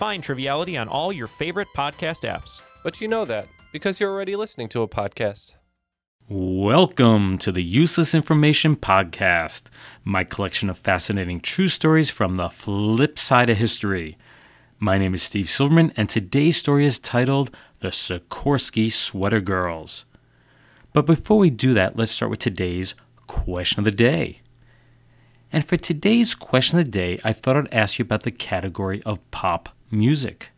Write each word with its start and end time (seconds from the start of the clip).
Find 0.00 0.22
Triviality 0.22 0.78
on 0.78 0.88
all 0.88 1.12
your 1.12 1.26
favorite 1.26 1.68
podcast 1.76 2.26
apps. 2.26 2.62
but 2.82 3.02
you 3.02 3.06
know 3.06 3.26
that 3.26 3.46
because 3.70 4.00
you're 4.00 4.10
already 4.10 4.34
listening 4.34 4.66
to 4.70 4.80
a 4.80 4.88
podcast. 4.88 5.56
Welcome 6.26 7.36
to 7.36 7.52
the 7.52 7.62
Useless 7.62 8.14
Information 8.14 8.76
Podcast, 8.76 9.64
my 10.02 10.24
collection 10.24 10.70
of 10.70 10.78
fascinating 10.78 11.38
true 11.38 11.68
stories 11.68 12.08
from 12.08 12.36
the 12.36 12.48
flip 12.48 13.18
side 13.18 13.50
of 13.50 13.58
history. 13.58 14.16
My 14.78 14.96
name 14.96 15.12
is 15.12 15.22
Steve 15.22 15.50
Silverman, 15.50 15.92
and 15.98 16.08
today's 16.08 16.56
story 16.56 16.86
is 16.86 16.98
titled 16.98 17.54
The 17.80 17.88
Sikorsky 17.88 18.90
Sweater 18.90 19.42
Girls. 19.42 20.06
But 20.94 21.04
before 21.04 21.36
we 21.36 21.50
do 21.50 21.74
that, 21.74 21.96
let's 21.96 22.12
start 22.12 22.30
with 22.30 22.38
today's 22.38 22.94
question 23.26 23.80
of 23.80 23.84
the 23.84 23.90
day. 23.90 24.40
And 25.52 25.62
for 25.62 25.76
today's 25.76 26.34
question 26.34 26.78
of 26.78 26.86
the 26.86 26.90
day, 26.90 27.18
I 27.22 27.34
thought 27.34 27.58
I'd 27.58 27.74
ask 27.74 27.98
you 27.98 28.04
about 28.06 28.22
the 28.22 28.30
category 28.30 29.02
of 29.02 29.30
pop 29.30 29.68
music. 29.90 30.50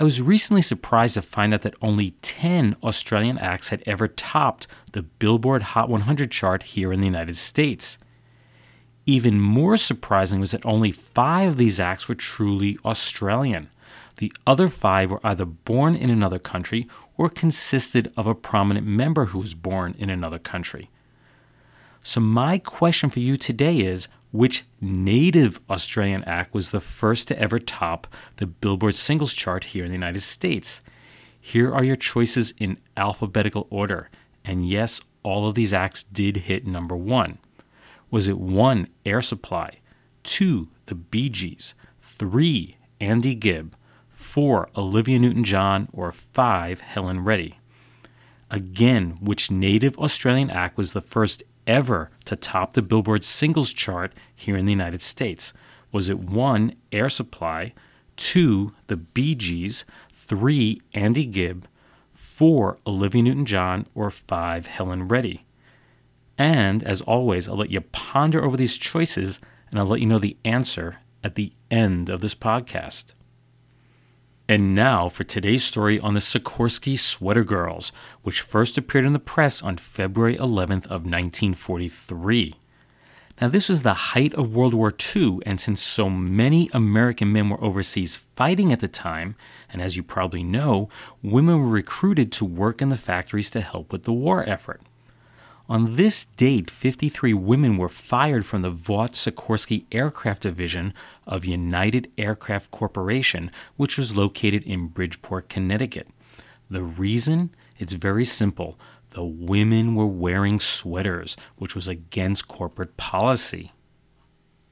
I 0.00 0.04
was 0.04 0.22
recently 0.22 0.62
surprised 0.62 1.14
to 1.14 1.22
find 1.22 1.52
out 1.52 1.62
that 1.62 1.74
only 1.82 2.12
10 2.22 2.76
Australian 2.82 3.38
acts 3.38 3.68
had 3.68 3.82
ever 3.86 4.08
topped 4.08 4.66
the 4.92 5.02
Billboard 5.02 5.62
Hot 5.62 5.88
100 5.88 6.30
chart 6.30 6.62
here 6.62 6.92
in 6.92 7.00
the 7.00 7.06
United 7.06 7.36
States. 7.36 7.98
Even 9.04 9.40
more 9.40 9.76
surprising 9.76 10.40
was 10.40 10.52
that 10.52 10.64
only 10.64 10.92
five 10.92 11.50
of 11.50 11.56
these 11.56 11.78
acts 11.78 12.08
were 12.08 12.14
truly 12.14 12.78
Australian. 12.84 13.68
The 14.16 14.32
other 14.46 14.68
five 14.68 15.10
were 15.10 15.20
either 15.24 15.44
born 15.44 15.94
in 15.94 16.10
another 16.10 16.38
country 16.38 16.88
or 17.16 17.28
consisted 17.28 18.12
of 18.16 18.26
a 18.26 18.34
prominent 18.34 18.86
member 18.86 19.26
who 19.26 19.38
was 19.38 19.54
born 19.54 19.94
in 19.98 20.10
another 20.10 20.38
country. 20.38 20.90
So, 22.04 22.20
my 22.20 22.58
question 22.58 23.10
for 23.10 23.20
you 23.20 23.36
today 23.36 23.78
is 23.78 24.08
which 24.32 24.64
native 24.80 25.60
Australian 25.70 26.24
act 26.24 26.52
was 26.52 26.70
the 26.70 26.80
first 26.80 27.28
to 27.28 27.38
ever 27.38 27.58
top 27.58 28.06
the 28.36 28.46
Billboard 28.46 28.94
singles 28.94 29.32
chart 29.32 29.64
here 29.64 29.84
in 29.84 29.90
the 29.90 29.96
United 29.96 30.20
States? 30.20 30.80
Here 31.40 31.72
are 31.72 31.84
your 31.84 31.96
choices 31.96 32.54
in 32.58 32.78
alphabetical 32.96 33.66
order. 33.70 34.08
And 34.44 34.66
yes, 34.66 35.00
all 35.22 35.46
of 35.46 35.54
these 35.54 35.72
acts 35.72 36.02
did 36.02 36.38
hit 36.38 36.66
number 36.66 36.96
one. 36.96 37.38
Was 38.10 38.28
it 38.28 38.38
one, 38.38 38.88
Air 39.04 39.22
Supply, 39.22 39.78
two, 40.22 40.68
the 40.86 40.94
Bee 40.94 41.28
Gees, 41.28 41.74
three, 42.00 42.76
Andy 43.00 43.34
Gibb, 43.34 43.74
four, 44.08 44.68
Olivia 44.76 45.18
Newton 45.18 45.44
John, 45.44 45.88
or 45.92 46.12
five, 46.12 46.80
Helen 46.80 47.24
Reddy? 47.24 47.58
Again, 48.50 49.18
which 49.20 49.50
native 49.50 49.98
Australian 49.98 50.50
act 50.50 50.76
was 50.76 50.92
the 50.92 51.00
first 51.00 51.42
ever 51.66 52.10
to 52.24 52.36
top 52.36 52.72
the 52.72 52.82
Billboard 52.82 53.24
singles 53.24 53.72
chart 53.72 54.12
here 54.34 54.56
in 54.56 54.64
the 54.64 54.72
United 54.72 55.02
States? 55.02 55.52
Was 55.90 56.08
it 56.08 56.18
one, 56.18 56.74
Air 56.90 57.08
Supply, 57.08 57.74
two, 58.16 58.72
the 58.86 58.96
Bee 58.96 59.34
Gees, 59.34 59.84
three, 60.12 60.80
Andy 60.94 61.26
Gibb, 61.26 61.66
four, 62.12 62.78
Olivia 62.86 63.22
Newton 63.22 63.46
John, 63.46 63.86
or 63.94 64.10
five, 64.10 64.66
Helen 64.66 65.08
Reddy? 65.08 65.44
And 66.38 66.82
as 66.82 67.02
always, 67.02 67.48
I'll 67.48 67.56
let 67.56 67.70
you 67.70 67.80
ponder 67.80 68.42
over 68.42 68.56
these 68.56 68.76
choices 68.76 69.38
and 69.70 69.78
I'll 69.78 69.86
let 69.86 70.00
you 70.00 70.06
know 70.06 70.18
the 70.18 70.36
answer 70.44 71.00
at 71.22 71.34
the 71.34 71.52
end 71.70 72.08
of 72.08 72.20
this 72.20 72.34
podcast. 72.34 73.12
And 74.52 74.74
now 74.74 75.08
for 75.08 75.24
today's 75.24 75.64
story 75.64 75.98
on 75.98 76.12
the 76.12 76.20
Sikorsky 76.20 76.98
Sweater 76.98 77.42
Girls, 77.42 77.90
which 78.20 78.42
first 78.42 78.76
appeared 78.76 79.06
in 79.06 79.14
the 79.14 79.18
press 79.18 79.62
on 79.62 79.78
February 79.78 80.36
11th 80.36 80.84
of 80.84 81.06
1943. 81.06 82.56
Now 83.40 83.48
this 83.48 83.70
was 83.70 83.80
the 83.80 83.94
height 83.94 84.34
of 84.34 84.54
World 84.54 84.74
War 84.74 84.92
II, 85.16 85.38
and 85.46 85.58
since 85.58 85.80
so 85.80 86.10
many 86.10 86.68
American 86.74 87.32
men 87.32 87.48
were 87.48 87.64
overseas 87.64 88.16
fighting 88.36 88.74
at 88.74 88.80
the 88.80 88.88
time, 88.88 89.36
and 89.70 89.80
as 89.80 89.96
you 89.96 90.02
probably 90.02 90.42
know, 90.42 90.90
women 91.22 91.58
were 91.58 91.66
recruited 91.66 92.30
to 92.32 92.44
work 92.44 92.82
in 92.82 92.90
the 92.90 92.98
factories 92.98 93.48
to 93.48 93.62
help 93.62 93.90
with 93.90 94.04
the 94.04 94.12
war 94.12 94.46
effort. 94.46 94.82
On 95.72 95.96
this 95.96 96.24
date, 96.24 96.70
53 96.70 97.32
women 97.32 97.78
were 97.78 97.88
fired 97.88 98.44
from 98.44 98.60
the 98.60 98.68
Vought 98.68 99.12
Sikorsky 99.12 99.86
Aircraft 99.90 100.42
Division 100.42 100.92
of 101.26 101.46
United 101.46 102.12
Aircraft 102.18 102.70
Corporation, 102.70 103.50
which 103.78 103.96
was 103.96 104.14
located 104.14 104.64
in 104.64 104.88
Bridgeport, 104.88 105.48
Connecticut. 105.48 106.08
The 106.68 106.82
reason? 106.82 107.54
It's 107.78 107.94
very 107.94 108.26
simple. 108.26 108.78
The 109.12 109.24
women 109.24 109.94
were 109.94 110.06
wearing 110.06 110.60
sweaters, 110.60 111.38
which 111.56 111.74
was 111.74 111.88
against 111.88 112.48
corporate 112.48 112.98
policy. 112.98 113.72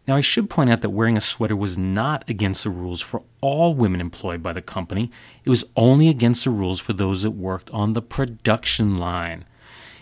Now, 0.06 0.16
I 0.16 0.20
should 0.20 0.50
point 0.50 0.68
out 0.68 0.82
that 0.82 0.90
wearing 0.90 1.16
a 1.16 1.22
sweater 1.22 1.56
was 1.56 1.78
not 1.78 2.28
against 2.28 2.64
the 2.64 2.68
rules 2.68 3.00
for 3.00 3.22
all 3.40 3.72
women 3.72 4.02
employed 4.02 4.42
by 4.42 4.52
the 4.52 4.60
company. 4.60 5.10
It 5.46 5.48
was 5.48 5.64
only 5.76 6.08
against 6.08 6.44
the 6.44 6.50
rules 6.50 6.78
for 6.78 6.92
those 6.92 7.22
that 7.22 7.30
worked 7.30 7.70
on 7.70 7.94
the 7.94 8.02
production 8.02 8.98
line. 8.98 9.46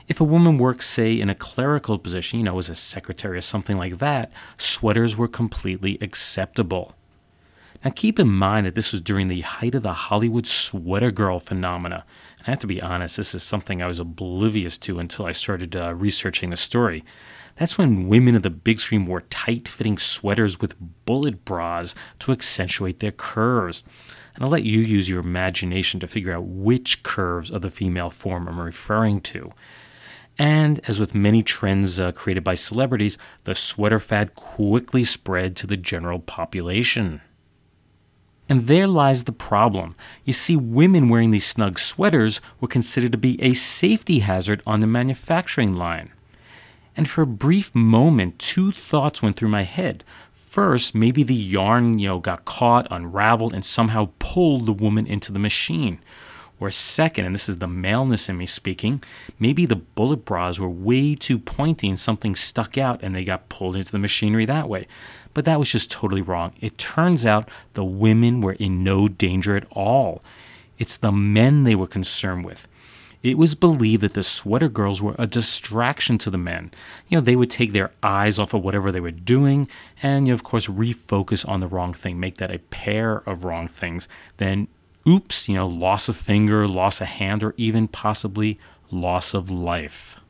If 0.09 0.23
a 0.23 0.25
woman 0.25 0.57
worked, 0.57 0.83
say, 0.85 1.21
in 1.21 1.29
a 1.29 1.35
clerical 1.35 1.99
position, 1.99 2.39
you 2.39 2.45
know, 2.47 2.59
as 2.59 2.71
a 2.71 2.75
secretary 2.75 3.37
or 3.37 3.43
something 3.43 3.77
like 3.77 3.99
that, 3.99 4.33
sweaters 4.57 5.19
were 5.19 5.29
completely 5.29 5.99
acceptable. 6.01 6.95
Now, 7.85 7.91
keep 7.91 8.19
in 8.19 8.29
mind 8.29 8.65
that 8.65 8.75
this 8.75 8.91
was 8.91 9.03
during 9.03 9.29
the 9.29 9.43
height 9.43 9.75
of 9.75 9.83
the 9.83 9.93
Hollywood 9.93 10.47
sweater 10.47 11.11
girl 11.11 11.39
phenomena. 11.39 12.07
And 12.39 12.49
I 12.49 12.51
have 12.53 12.59
to 12.61 12.67
be 12.67 12.81
honest, 12.81 13.19
this 13.19 13.35
is 13.35 13.43
something 13.43 13.83
I 13.83 13.87
was 13.87 14.01
oblivious 14.01 14.79
to 14.79 14.99
until 14.99 15.27
I 15.27 15.33
started 15.33 15.77
uh, 15.77 15.95
researching 15.95 16.49
the 16.51 16.57
story. 16.57 17.05
That's 17.57 17.77
when 17.77 18.09
women 18.09 18.35
of 18.35 18.43
the 18.43 18.51
big 18.51 18.81
screen 18.81 19.05
wore 19.05 19.21
tight 19.21 19.69
fitting 19.69 19.99
sweaters 19.99 20.59
with 20.59 20.75
bullet 21.05 21.45
bras 21.45 21.95
to 22.21 22.33
accentuate 22.33 23.01
their 23.01 23.13
curves. 23.13 23.85
And 24.35 24.43
I'll 24.43 24.51
let 24.51 24.65
you 24.65 24.81
use 24.81 25.09
your 25.09 25.21
imagination 25.21 26.01
to 26.01 26.07
figure 26.07 26.33
out 26.33 26.47
which 26.47 27.03
curves 27.03 27.51
of 27.51 27.61
the 27.61 27.71
female 27.71 28.09
form 28.09 28.49
I'm 28.49 28.59
referring 28.59 29.21
to. 29.23 29.51
And 30.39 30.81
as 30.87 31.01
with 31.01 31.15
many 31.15 31.43
trends 31.43 31.99
uh, 31.99 32.13
created 32.13 32.45
by 32.45 32.55
celebrities, 32.55 33.19
the 33.45 33.55
sweater 33.55 33.99
fad 33.99 34.35
quickly 34.35 35.03
spread 35.03 35.57
to 35.57 35.67
the 35.67 35.77
general 35.77 36.21
population. 36.21 37.21
And 38.49 38.67
there 38.67 38.87
lies 38.87 39.25
the 39.25 39.33
problem. 39.33 39.95
You 40.25 40.33
see, 40.33 40.57
women 40.57 41.09
wearing 41.09 41.33
these 41.33 41.47
snug 41.47 41.79
sweaters 41.79 42.41
were 42.61 42.69
considered 42.69 43.13
to 43.13 43.19
be 43.19 43.41
a 43.43 43.53
safety 43.53 44.21
hazard 44.21 44.63
on 44.67 44.81
the 44.81 44.87
manufacturing 44.87 45.75
line. 45.75 46.13
And 46.97 47.09
for 47.09 47.23
a 47.23 47.27
brief 47.27 47.75
moment, 47.75 48.39
two 48.39 48.73
thoughts 48.73 49.23
went 49.23 49.37
through 49.37 49.51
my 49.51 49.63
head. 49.65 50.03
First, 50.33 50.95
maybe 50.95 51.23
the 51.23 51.35
yarn, 51.35 51.99
you 51.99 52.09
know, 52.09 52.19
got 52.21 52.45
caught, 52.45 52.89
unraveled, 52.91 53.53
and 53.53 53.65
somehow 53.65 54.11
pulled 54.19 54.67
the 54.67 54.73
woman 54.73 55.07
into 55.07 55.31
the 55.31 55.39
machine. 55.39 56.01
Or 56.61 56.71
second, 56.71 57.25
and 57.25 57.35
this 57.35 57.49
is 57.49 57.59
the 57.59 57.69
maleness 57.69 58.29
in 58.29 58.37
me 58.37 58.47
speaking, 58.47 59.01
maybe 59.39 59.65
the 59.65 59.77
bullet 59.77 60.25
bras 60.25 60.59
were 60.59 60.69
way 60.69 61.15
too 61.15 61.39
pointy 61.39 61.89
and 61.89 61.99
something 61.99 62.35
stuck 62.35 62.77
out 62.77 63.03
and 63.03 63.15
they 63.15 63.25
got 63.25 63.49
pulled 63.49 63.77
into 63.77 63.93
the 63.93 63.99
machinery 63.99 64.45
that 64.47 64.69
way. 64.69 64.89
But 65.35 65.45
that 65.45 65.59
was 65.59 65.71
just 65.71 65.91
totally 65.91 66.23
wrong. 66.23 66.55
It 66.61 66.79
turns 66.79 67.25
out 67.25 67.49
the 67.75 67.85
women 67.85 68.41
were 68.41 68.55
in 68.55 68.83
no 68.83 69.07
danger 69.07 69.57
at 69.57 69.67
all. 69.71 70.23
It's 70.79 70.97
the 70.97 71.13
men 71.13 71.65
they 71.65 71.77
were 71.77 71.87
concerned 71.87 72.45
with. 72.45 72.67
It 73.23 73.37
was 73.37 73.57
believed 73.57 74.03
that 74.03 74.15
the 74.15 74.23
sweater 74.23 74.69
girls 74.69 75.03
were 75.03 75.17
a 75.19 75.27
distraction 75.27 76.19
to 76.19 76.31
the 76.31 76.39
men. 76.39 76.71
You 77.09 77.19
know, 77.19 77.21
they 77.21 77.35
would 77.35 77.51
take 77.51 77.73
their 77.73 77.91
eyes 78.03 78.39
off 78.39 78.55
of 78.55 78.63
whatever 78.63 78.93
they 78.93 79.01
were 79.01 79.11
doing 79.11 79.69
and, 80.03 80.27
you 80.27 80.33
know, 80.33 80.35
of 80.35 80.45
course, 80.45 80.69
refocus 80.69 81.47
on 81.49 81.59
the 81.59 81.67
wrong 81.67 81.95
thing, 81.95 82.21
make 82.21 82.37
that 82.37 82.55
a 82.55 82.61
pair 82.61 83.19
of 83.29 83.45
wrong 83.45 83.67
things. 83.67 84.09
Then 84.37 84.69
oops, 85.09 85.49
you 85.49 85.55
know, 85.55 85.67
loss 85.67 86.09
of 86.09 86.17
finger, 86.17 86.69
loss 86.69 87.01
of 87.01 87.07
hand, 87.07 87.43
or 87.43 87.55
even 87.57 87.89
possibly 87.89 88.59
loss 88.91 89.33
of 89.33 89.51
life. 89.51 90.21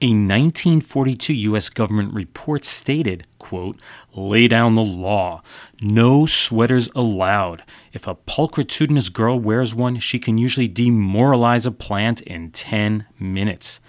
A 0.00 0.10
1942 0.10 1.34
U.S. 1.34 1.70
government 1.70 2.14
report 2.14 2.64
stated, 2.64 3.26
quote, 3.38 3.80
lay 4.14 4.46
down 4.46 4.74
the 4.74 4.84
law. 4.84 5.42
No 5.82 6.24
sweaters 6.24 6.88
allowed. 6.94 7.64
If 7.92 8.06
a 8.06 8.14
pulchritudinous 8.14 9.12
girl 9.12 9.40
wears 9.40 9.74
one, 9.74 9.98
she 9.98 10.20
can 10.20 10.38
usually 10.38 10.68
demoralize 10.68 11.66
a 11.66 11.72
plant 11.72 12.20
in 12.20 12.52
10 12.52 13.06
minutes. 13.18 13.80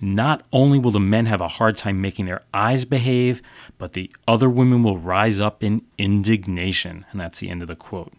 Not 0.00 0.44
only 0.50 0.78
will 0.78 0.92
the 0.92 0.98
men 0.98 1.26
have 1.26 1.42
a 1.42 1.48
hard 1.48 1.76
time 1.76 2.00
making 2.00 2.24
their 2.24 2.40
eyes 2.54 2.86
behave, 2.86 3.42
but 3.76 3.92
the 3.92 4.10
other 4.26 4.48
women 4.48 4.82
will 4.82 4.96
rise 4.96 5.42
up 5.42 5.62
in 5.62 5.82
indignation. 5.98 7.04
And 7.10 7.20
that's 7.20 7.40
the 7.40 7.50
end 7.50 7.60
of 7.60 7.68
the 7.68 7.76
quote. 7.76 8.14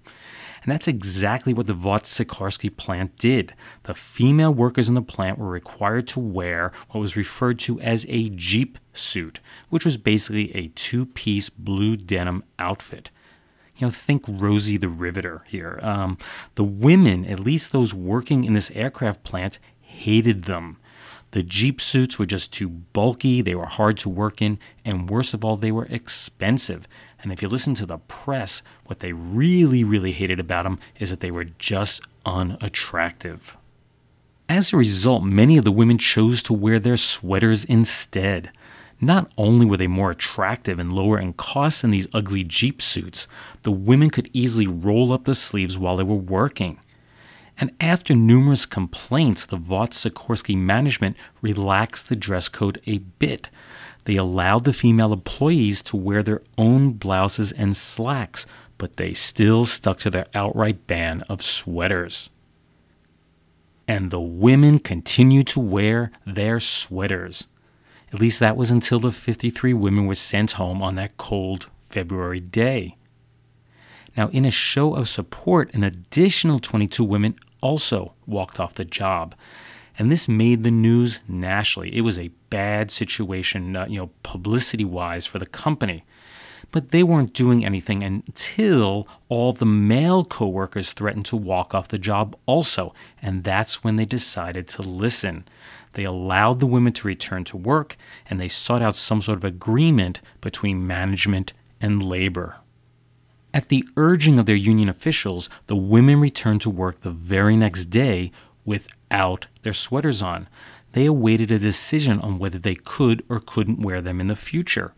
And 0.62 0.72
that's 0.72 0.88
exactly 0.88 1.54
what 1.54 1.66
the 1.66 1.74
Vought 1.74 2.04
Sikorsky 2.04 2.76
plant 2.76 3.18
did. 3.18 3.54
The 3.84 3.96
female 3.96 4.54
workers 4.54 4.90
in 4.90 4.96
the 4.96 5.02
plant 5.02 5.40
were 5.40 5.50
required 5.50 6.08
to 6.10 6.20
wear 6.20 6.72
what 6.92 7.02
was 7.02 7.18
referred 7.18 7.58
to 7.60 7.82
as 7.82 8.06
a 8.08 8.30
Jeep 8.30 8.78
suit, 8.94 9.40
which 9.70 9.86
was 9.86 9.98
basically 9.98 10.56
a 10.56 10.68
two 10.70 11.08
piece 11.08 11.50
blue 11.50 11.98
denim 11.98 12.44
outfit. 12.60 13.10
You 13.78 13.88
know, 13.88 13.92
think 13.92 14.24
Rosie 14.28 14.78
the 14.78 14.90
Riveter 14.90 15.44
here. 15.48 15.80
Um, 15.82 16.20
the 16.54 16.64
women, 16.64 17.26
at 17.26 17.40
least 17.40 17.72
those 17.72 17.96
working 17.96 18.44
in 18.44 18.54
this 18.54 18.70
aircraft 18.72 19.24
plant, 19.24 19.58
hated 19.80 20.44
them. 20.44 20.78
The 21.32 21.42
Jeep 21.42 21.80
suits 21.80 22.20
were 22.20 22.26
just 22.26 22.54
too 22.54 22.68
bulky, 22.68 23.42
they 23.42 23.56
were 23.56 23.66
hard 23.66 23.98
to 24.00 24.10
work 24.10 24.42
in, 24.42 24.60
and 24.84 25.10
worst 25.10 25.34
of 25.34 25.46
all, 25.46 25.56
they 25.56 25.72
were 25.72 25.86
expensive. 25.86 26.88
And 27.22 27.32
if 27.32 27.42
you 27.42 27.48
listen 27.48 27.74
to 27.76 27.86
the 27.86 27.98
press, 27.98 28.64
what 28.86 29.00
they 29.00 29.14
really, 29.14 29.84
really 29.84 30.12
hated 30.12 30.40
about 30.40 30.64
them 30.64 30.80
is 31.00 31.10
that 31.10 31.20
they 31.20 31.32
were 31.32 31.46
just 31.46 32.02
unattractive. 32.26 33.58
As 34.50 34.74
a 34.74 34.78
result, 34.78 35.24
many 35.24 35.58
of 35.58 35.64
the 35.64 35.72
women 35.72 35.98
chose 35.98 36.44
to 36.44 36.54
wear 36.54 36.80
their 36.80 36.98
sweaters 36.98 37.64
instead. 37.64 38.52
Not 39.00 39.32
only 39.38 39.66
were 39.66 39.78
they 39.78 39.88
more 39.88 40.12
attractive 40.12 40.78
and 40.78 40.94
lower 40.94 41.18
in 41.20 41.34
cost 41.34 41.82
than 41.82 41.92
these 41.92 42.08
ugly 42.14 42.44
Jeep 42.44 42.82
suits, 42.82 43.28
the 43.64 43.72
women 43.72 44.10
could 44.10 44.30
easily 44.34 44.68
roll 44.68 45.14
up 45.14 45.26
the 45.26 45.36
sleeves 45.36 45.80
while 45.80 45.98
they 45.98 46.04
were 46.04 46.16
working. 46.16 46.80
And 47.58 47.72
after 47.80 48.16
numerous 48.16 48.66
complaints, 48.66 49.46
the 49.46 49.58
Vought 49.58 49.92
Sikorsky 49.92 50.58
management 50.58 51.16
relaxed 51.42 52.10
the 52.10 52.16
dress 52.16 52.50
code 52.50 52.82
a 52.86 52.98
bit. 52.98 53.50
They 54.06 54.16
allowed 54.16 54.64
the 54.64 54.74
female 54.74 55.14
employees 55.14 55.82
to 55.84 55.98
wear 55.98 56.24
their 56.24 56.42
own 56.58 56.94
blouses 56.94 57.52
and 57.52 57.76
slacks, 57.76 58.46
but 58.78 58.98
they 58.98 59.14
still 59.14 59.66
stuck 59.66 60.00
to 60.00 60.10
their 60.10 60.26
outright 60.34 60.88
ban 60.88 61.22
of 61.30 61.44
sweaters. 61.44 62.30
And 63.88 64.10
the 64.10 64.22
women 64.22 64.80
continued 64.80 65.48
to 65.48 65.60
wear 65.60 66.12
their 66.26 66.60
sweaters. 66.60 67.48
At 68.14 68.20
least 68.20 68.40
that 68.40 68.58
was 68.58 68.72
until 68.72 69.00
the 69.00 69.12
53 69.12 69.74
women 69.74 70.06
were 70.06 70.16
sent 70.16 70.54
home 70.54 70.82
on 70.82 70.96
that 70.96 71.18
cold 71.18 71.70
February 71.80 72.40
day. 72.40 72.96
Now, 74.18 74.30
in 74.30 74.46
a 74.46 74.52
show 74.52 74.96
of 74.96 75.08
support, 75.08 75.74
an 75.74 75.84
additional 75.84 76.60
22 76.60 77.04
women 77.04 77.36
also 77.62 78.14
walked 78.26 78.60
off 78.60 78.74
the 78.74 78.84
job. 78.84 79.36
And 80.02 80.12
this 80.12 80.28
made 80.28 80.64
the 80.64 80.72
news 80.72 81.22
nationally. 81.28 81.96
It 81.96 82.02
was 82.02 82.18
a 82.18 82.32
bad 82.50 82.90
situation, 82.90 83.76
uh, 83.76 83.86
you 83.88 83.98
know, 83.98 84.10
publicity 84.24 84.84
wise 84.84 85.28
for 85.28 85.38
the 85.38 85.46
company. 85.46 86.04
But 86.72 86.90
they 86.90 87.04
weren't 87.04 87.36
doing 87.36 87.64
anything 87.64 88.02
until 88.02 89.08
all 89.30 89.54
the 89.54 89.68
male 89.68 90.26
coworkers 90.26 90.92
threatened 90.92 91.28
to 91.28 91.38
walk 91.38 91.76
off 91.76 91.90
the 91.90 92.00
job 92.00 92.36
also. 92.48 92.96
And 93.22 93.44
that's 93.44 93.84
when 93.84 93.98
they 93.98 94.06
decided 94.06 94.68
to 94.70 94.82
listen. 94.82 95.46
They 95.94 96.04
allowed 96.04 96.62
the 96.62 96.66
women 96.66 96.94
to 96.94 97.08
return 97.08 97.44
to 97.44 97.58
work 97.58 97.96
and 98.28 98.40
they 98.40 98.48
sought 98.48 98.82
out 98.82 98.96
some 98.96 99.22
sort 99.22 99.38
of 99.38 99.44
agreement 99.44 100.20
between 100.42 100.88
management 100.88 101.54
and 101.80 102.02
labor. 102.02 102.56
At 103.54 103.70
the 103.70 103.86
urging 103.96 104.40
of 104.40 104.48
their 104.48 104.56
union 104.56 104.90
officials, 104.90 105.48
the 105.68 105.76
women 105.76 106.20
returned 106.20 106.62
to 106.62 106.72
work 106.72 107.02
the 107.02 107.12
very 107.12 107.56
next 107.56 107.86
day 107.92 108.32
without 108.66 108.96
their 109.62 109.74
sweaters 109.74 110.22
on. 110.22 110.48
They 110.94 111.06
awaited 111.06 111.52
a 111.52 111.60
decision 111.60 112.20
on 112.20 112.40
whether 112.40 112.60
they 112.60 112.76
could 112.76 113.24
or 113.30 113.40
couldn't 113.40 113.82
wear 113.82 114.02
them 114.02 114.20
in 114.20 114.28
the 114.28 114.36
future. 114.36 114.94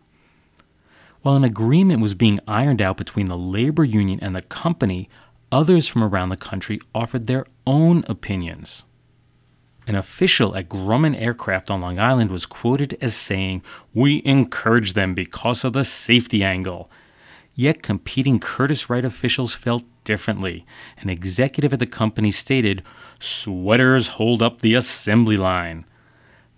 While 1.22 1.36
an 1.36 1.44
agreement 1.44 2.02
was 2.02 2.14
being 2.14 2.38
ironed 2.46 2.82
out 2.82 2.96
between 2.96 3.26
the 3.26 3.38
labor 3.38 3.84
union 3.84 4.18
and 4.20 4.34
the 4.34 4.42
company, 4.42 5.08
others 5.50 5.88
from 5.88 6.02
around 6.02 6.28
the 6.28 6.36
country 6.36 6.80
offered 6.94 7.26
their 7.26 7.46
own 7.66 8.04
opinions. 8.08 8.84
An 9.86 9.94
official 9.94 10.56
at 10.56 10.68
Grumman 10.68 11.18
Aircraft 11.20 11.70
on 11.70 11.80
Long 11.80 11.98
Island 11.98 12.30
was 12.30 12.46
quoted 12.46 12.96
as 13.00 13.14
saying, 13.14 13.62
We 13.92 14.22
encourage 14.24 14.94
them 14.94 15.14
because 15.14 15.64
of 15.64 15.74
the 15.74 15.84
safety 15.84 16.42
angle. 16.42 16.90
Yet 17.54 17.82
competing 17.82 18.40
Curtiss 18.40 18.88
Wright 18.88 19.04
officials 19.04 19.54
felt 19.54 19.84
differently. 20.04 20.64
An 20.98 21.10
executive 21.10 21.72
at 21.72 21.78
the 21.78 21.86
company 21.86 22.30
stated, 22.30 22.82
Sweaters 23.18 24.08
hold 24.08 24.42
up 24.42 24.60
the 24.60 24.74
assembly 24.74 25.36
line. 25.36 25.84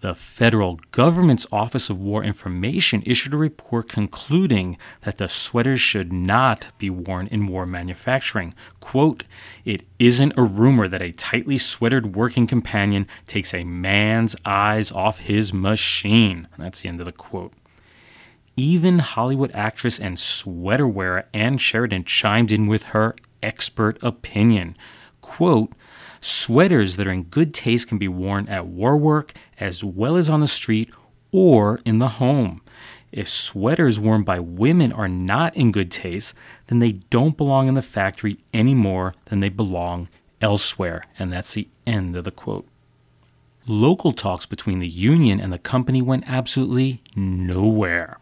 The 0.01 0.15
federal 0.15 0.79
government's 0.91 1.47
Office 1.51 1.89
of 1.89 1.99
War 1.99 2.23
Information 2.23 3.03
issued 3.07 3.33
a 3.33 3.39
report 3.39 3.89
concluding 3.89 4.77
that 5.03 5.17
the 5.17 5.29
sweaters 5.29 5.81
should 5.81 6.13
not 6.13 6.67
be 6.77 6.91
worn 6.91 7.29
in 7.29 7.47
war 7.47 7.65
manufacturing. 7.65 8.55
Quote, 8.79 9.25
It 9.65 9.85
isn't 9.99 10.35
a 10.37 10.43
rumor 10.43 10.87
that 10.87 11.01
a 11.01 11.13
tightly 11.13 11.57
sweatered 11.57 12.15
working 12.15 12.47
companion 12.47 13.09
takes 13.27 13.55
a 13.55 13.65
man's 13.65 14.37
eyes 14.45 14.93
off 14.93 15.21
his 15.21 15.55
machine. 15.55 16.47
That's 16.59 16.83
the 16.83 16.89
end 16.89 17.01
of 17.01 17.07
the 17.07 17.13
quote. 17.13 17.55
Even 18.55 19.01
Hollywood 19.01 19.51
actress 19.53 19.99
and 19.99 20.19
sweater 20.19 20.87
wearer 20.87 21.27
Ann 21.33 21.59
Sheridan 21.59 22.05
chimed 22.05 22.53
in 22.53 22.67
with 22.67 22.85
her 22.85 23.17
expert 23.47 23.99
opinion. 24.03 24.77
Quote, 25.23 25.73
Sweaters 26.21 26.97
that 26.97 27.07
are 27.07 27.13
in 27.13 27.23
good 27.25 27.55
taste 27.55 27.89
can 27.89 27.99
be 27.99 28.09
worn 28.09 28.49
at 28.49 28.67
war 28.67 28.97
work 28.97 29.33
as 29.61 29.85
well 29.85 30.17
as 30.17 30.29
on 30.29 30.41
the 30.41 30.47
street 30.47 30.91
or 31.31 31.81
in 31.85 31.99
the 31.99 32.09
home. 32.09 32.63
If 33.13 33.29
sweaters 33.29 34.01
worn 34.01 34.25
by 34.25 34.41
women 34.41 34.93
are 34.93 35.09
not 35.09 35.57
in 35.57 35.71
good 35.71 35.91
taste, 35.91 36.35
then 36.67 36.81
they 36.81 36.93
don't 36.93 37.37
belong 37.37 37.69
in 37.69 37.75
the 37.75 37.83
factory 37.83 38.39
any 38.53 38.75
more 38.75 39.15
than 39.27 39.41
they 39.41 39.49
belong 39.49 40.09
elsewhere. 40.41 41.05
And 41.19 41.33
that's 41.33 41.55
the 41.55 41.69
end 41.87 42.17
of 42.17 42.25
the 42.25 42.31
quote. 42.31 42.67
Local 43.69 44.13
talks 44.13 44.47
between 44.47 44.81
the 44.81 44.89
union 44.89 45.41
and 45.41 45.53
the 45.53 45.59
company 45.59 46.03
went 46.03 46.25
absolutely 46.27 47.03
nowhere. 47.15 48.19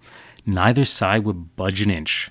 Neither 0.46 0.84
side 0.84 1.24
would 1.24 1.56
budge 1.56 1.80
an 1.80 1.90
inch. 1.90 2.30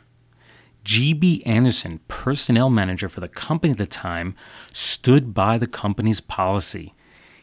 G.B. 0.83 1.43
Anderson, 1.45 1.99
personnel 2.07 2.69
manager 2.69 3.07
for 3.07 3.21
the 3.21 3.27
company 3.27 3.71
at 3.71 3.77
the 3.77 3.87
time, 3.87 4.35
stood 4.73 5.33
by 5.33 5.57
the 5.57 5.67
company's 5.67 6.19
policy. 6.19 6.93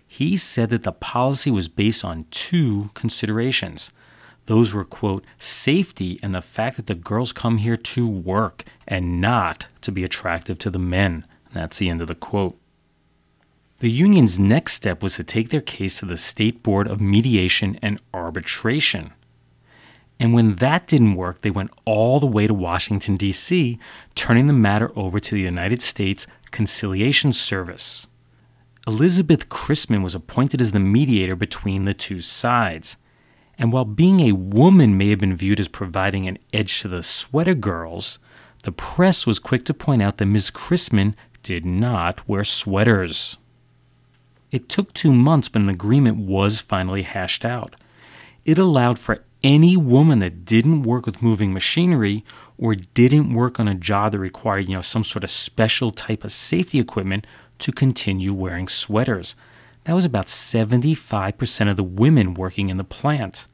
He 0.06 0.36
said 0.36 0.70
that 0.70 0.82
the 0.82 0.92
policy 0.92 1.50
was 1.50 1.68
based 1.68 2.04
on 2.04 2.26
two 2.30 2.90
considerations. 2.94 3.90
Those 4.46 4.74
were, 4.74 4.84
quote, 4.84 5.24
safety 5.38 6.18
and 6.22 6.34
the 6.34 6.42
fact 6.42 6.76
that 6.76 6.86
the 6.86 6.94
girls 6.94 7.32
come 7.32 7.58
here 7.58 7.76
to 7.76 8.08
work 8.08 8.64
and 8.88 9.20
not 9.20 9.68
to 9.82 9.92
be 9.92 10.02
attractive 10.02 10.58
to 10.58 10.70
the 10.70 10.78
men. 10.78 11.24
That's 11.52 11.78
the 11.78 11.88
end 11.88 12.00
of 12.00 12.08
the 12.08 12.14
quote. 12.14 12.58
The 13.78 13.90
union's 13.90 14.38
next 14.38 14.74
step 14.74 15.02
was 15.02 15.16
to 15.16 15.24
take 15.24 15.48
their 15.48 15.60
case 15.60 16.00
to 16.00 16.06
the 16.06 16.16
State 16.16 16.62
Board 16.62 16.86
of 16.86 17.00
Mediation 17.00 17.78
and 17.80 18.00
Arbitration. 18.12 19.12
And 20.20 20.34
when 20.34 20.56
that 20.56 20.86
didn't 20.86 21.14
work, 21.14 21.40
they 21.40 21.50
went 21.50 21.70
all 21.86 22.20
the 22.20 22.26
way 22.26 22.46
to 22.46 22.52
Washington, 22.52 23.16
D.C., 23.16 23.78
turning 24.14 24.46
the 24.46 24.52
matter 24.52 24.92
over 24.94 25.18
to 25.18 25.34
the 25.34 25.40
United 25.40 25.80
States 25.80 26.26
Conciliation 26.50 27.32
Service. 27.32 28.06
Elizabeth 28.86 29.48
Chrisman 29.48 30.02
was 30.02 30.14
appointed 30.14 30.60
as 30.60 30.72
the 30.72 30.78
mediator 30.78 31.34
between 31.34 31.86
the 31.86 31.94
two 31.94 32.20
sides. 32.20 32.98
And 33.58 33.72
while 33.72 33.86
being 33.86 34.20
a 34.20 34.32
woman 34.32 34.98
may 34.98 35.08
have 35.08 35.20
been 35.20 35.34
viewed 35.34 35.58
as 35.58 35.68
providing 35.68 36.28
an 36.28 36.38
edge 36.52 36.82
to 36.82 36.88
the 36.88 37.02
sweater 37.02 37.54
girls, 37.54 38.18
the 38.64 38.72
press 38.72 39.26
was 39.26 39.38
quick 39.38 39.64
to 39.66 39.74
point 39.74 40.02
out 40.02 40.18
that 40.18 40.26
Ms. 40.26 40.50
Chrisman 40.50 41.14
did 41.42 41.64
not 41.64 42.28
wear 42.28 42.44
sweaters. 42.44 43.38
It 44.50 44.68
took 44.68 44.92
two 44.92 45.14
months, 45.14 45.48
but 45.48 45.62
an 45.62 45.70
agreement 45.70 46.18
was 46.18 46.60
finally 46.60 47.02
hashed 47.02 47.44
out. 47.44 47.74
It 48.44 48.58
allowed 48.58 48.98
for 48.98 49.24
any 49.42 49.76
woman 49.76 50.18
that 50.20 50.44
didn't 50.44 50.82
work 50.82 51.06
with 51.06 51.22
moving 51.22 51.52
machinery 51.52 52.24
or 52.58 52.74
didn't 52.74 53.32
work 53.32 53.58
on 53.58 53.68
a 53.68 53.74
job 53.74 54.12
that 54.12 54.18
required, 54.18 54.68
you 54.68 54.74
know, 54.74 54.82
some 54.82 55.04
sort 55.04 55.24
of 55.24 55.30
special 55.30 55.90
type 55.90 56.24
of 56.24 56.32
safety 56.32 56.78
equipment 56.78 57.26
to 57.58 57.72
continue 57.72 58.34
wearing 58.34 58.68
sweaters. 58.68 59.34
That 59.84 59.94
was 59.94 60.04
about 60.04 60.26
75% 60.26 61.70
of 61.70 61.76
the 61.76 61.82
women 61.82 62.34
working 62.34 62.68
in 62.68 62.76
the 62.76 62.84
plant. 62.84 63.46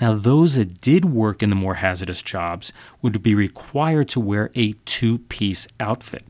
Now, 0.00 0.14
those 0.14 0.56
that 0.56 0.80
did 0.80 1.04
work 1.04 1.42
in 1.42 1.50
the 1.50 1.56
more 1.56 1.74
hazardous 1.74 2.22
jobs 2.22 2.72
would 3.00 3.22
be 3.22 3.34
required 3.34 4.08
to 4.10 4.20
wear 4.20 4.50
a 4.54 4.72
two 4.84 5.18
piece 5.18 5.68
outfit. 5.78 6.24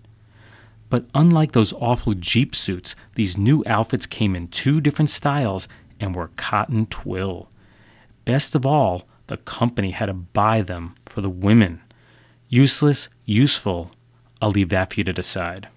But 0.90 1.06
unlike 1.14 1.52
those 1.52 1.72
awful 1.74 2.14
Jeep 2.14 2.54
suits, 2.54 2.94
these 3.14 3.38
new 3.38 3.64
outfits 3.66 4.06
came 4.06 4.36
in 4.36 4.48
two 4.48 4.80
different 4.80 5.10
styles 5.10 5.66
and 5.98 6.14
were 6.14 6.28
cotton 6.36 6.86
twill. 6.86 7.48
Best 8.24 8.54
of 8.54 8.64
all, 8.64 9.02
the 9.26 9.36
company 9.36 9.90
had 9.90 10.06
to 10.06 10.14
buy 10.14 10.62
them 10.62 10.94
for 11.04 11.20
the 11.20 11.28
women. 11.28 11.82
Useless, 12.48 13.10
useful, 13.26 13.90
I'll 14.40 14.50
leave 14.50 14.70
that 14.70 14.92
for 14.92 15.00
you 15.00 15.04
to 15.04 15.12
decide. 15.12 15.68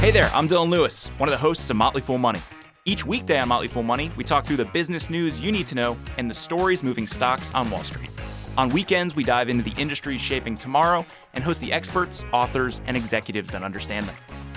Hey 0.00 0.10
there, 0.10 0.28
I'm 0.34 0.48
Dylan 0.48 0.68
Lewis, 0.68 1.06
one 1.18 1.28
of 1.28 1.32
the 1.32 1.38
hosts 1.38 1.70
of 1.70 1.76
Motley 1.76 2.00
Fool 2.00 2.18
Money. 2.18 2.40
Each 2.84 3.06
weekday 3.06 3.38
on 3.38 3.48
Motley 3.48 3.68
Fool 3.68 3.84
Money, 3.84 4.10
we 4.16 4.24
talk 4.24 4.44
through 4.44 4.56
the 4.56 4.64
business 4.64 5.08
news 5.08 5.38
you 5.38 5.52
need 5.52 5.68
to 5.68 5.76
know 5.76 5.96
and 6.18 6.28
the 6.28 6.34
stories 6.34 6.82
moving 6.82 7.06
stocks 7.06 7.54
on 7.54 7.70
Wall 7.70 7.84
Street. 7.84 8.10
On 8.56 8.68
weekends, 8.70 9.14
we 9.14 9.22
dive 9.22 9.48
into 9.48 9.62
the 9.62 9.80
industries 9.80 10.20
shaping 10.20 10.56
tomorrow 10.56 11.06
and 11.34 11.44
host 11.44 11.60
the 11.60 11.72
experts, 11.72 12.24
authors, 12.32 12.80
and 12.86 12.96
executives 12.96 13.50
that 13.52 13.62
understand 13.62 14.06
them. 14.06 14.16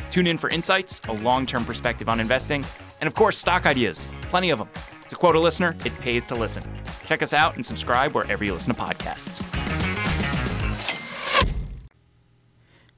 Tune 0.10 0.28
in 0.28 0.38
for 0.38 0.50
insights, 0.50 1.01
a 1.08 1.13
long 1.13 1.46
term 1.46 1.66
perspective 1.66 2.10
on 2.10 2.20
investing, 2.20 2.66
and 3.01 3.08
of 3.08 3.16
course, 3.16 3.38
stock 3.38 3.66
ideas. 3.66 4.08
Plenty 4.24 4.50
of 4.50 4.60
them. 4.60 4.70
To 5.10 5.16
quote 5.16 5.36
a 5.36 5.39
listener, 5.39 5.75
it 5.86 5.98
pays 6.00 6.25
to 6.28 6.36
listen. 6.36 6.63
Check 7.06 7.24
us 7.24 7.34
out 7.34 7.56
and 7.56 7.66
subscribe 7.66 8.13
wherever 8.13 8.44
you 8.44 8.54
listen 8.54 8.74
to 8.74 8.80
podcasts. 8.80 9.44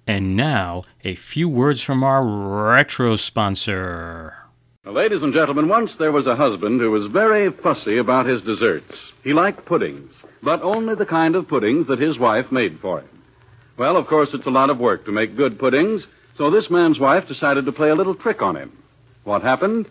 And 0.08 0.36
now, 0.36 0.84
a 1.04 1.16
few 1.16 1.48
words 1.48 1.82
from 1.82 2.04
our 2.04 2.24
retro 2.26 3.16
sponsor. 3.16 4.36
Ladies 4.84 5.22
and 5.22 5.34
gentlemen, 5.34 5.70
once 5.70 5.96
there 5.96 6.12
was 6.12 6.28
a 6.28 6.36
husband 6.36 6.82
who 6.82 6.92
was 6.92 7.06
very 7.06 7.52
fussy 7.52 7.98
about 7.98 8.26
his 8.26 8.42
desserts. 8.42 9.14
He 9.24 9.32
liked 9.32 9.64
puddings, 9.64 10.12
but 10.42 10.62
only 10.64 10.96
the 10.96 11.06
kind 11.06 11.36
of 11.36 11.48
puddings 11.48 11.88
that 11.88 12.00
his 12.00 12.18
wife 12.18 12.52
made 12.52 12.80
for 12.80 13.00
him. 13.00 13.24
Well, 13.78 13.96
of 13.96 14.08
course, 14.08 14.34
it's 14.34 14.48
a 14.48 14.52
lot 14.52 14.70
of 14.70 14.80
work 14.80 15.06
to 15.06 15.12
make 15.12 15.38
good 15.38 15.60
puddings, 15.60 16.08
so 16.42 16.50
this 16.50 16.72
man's 16.72 17.00
wife 17.00 17.28
decided 17.28 17.66
to 17.66 17.72
play 17.72 17.92
a 17.92 17.96
little 17.96 18.16
trick 18.16 18.42
on 18.42 18.56
him. 18.56 18.76
What 19.26 19.44
happened? 19.44 19.88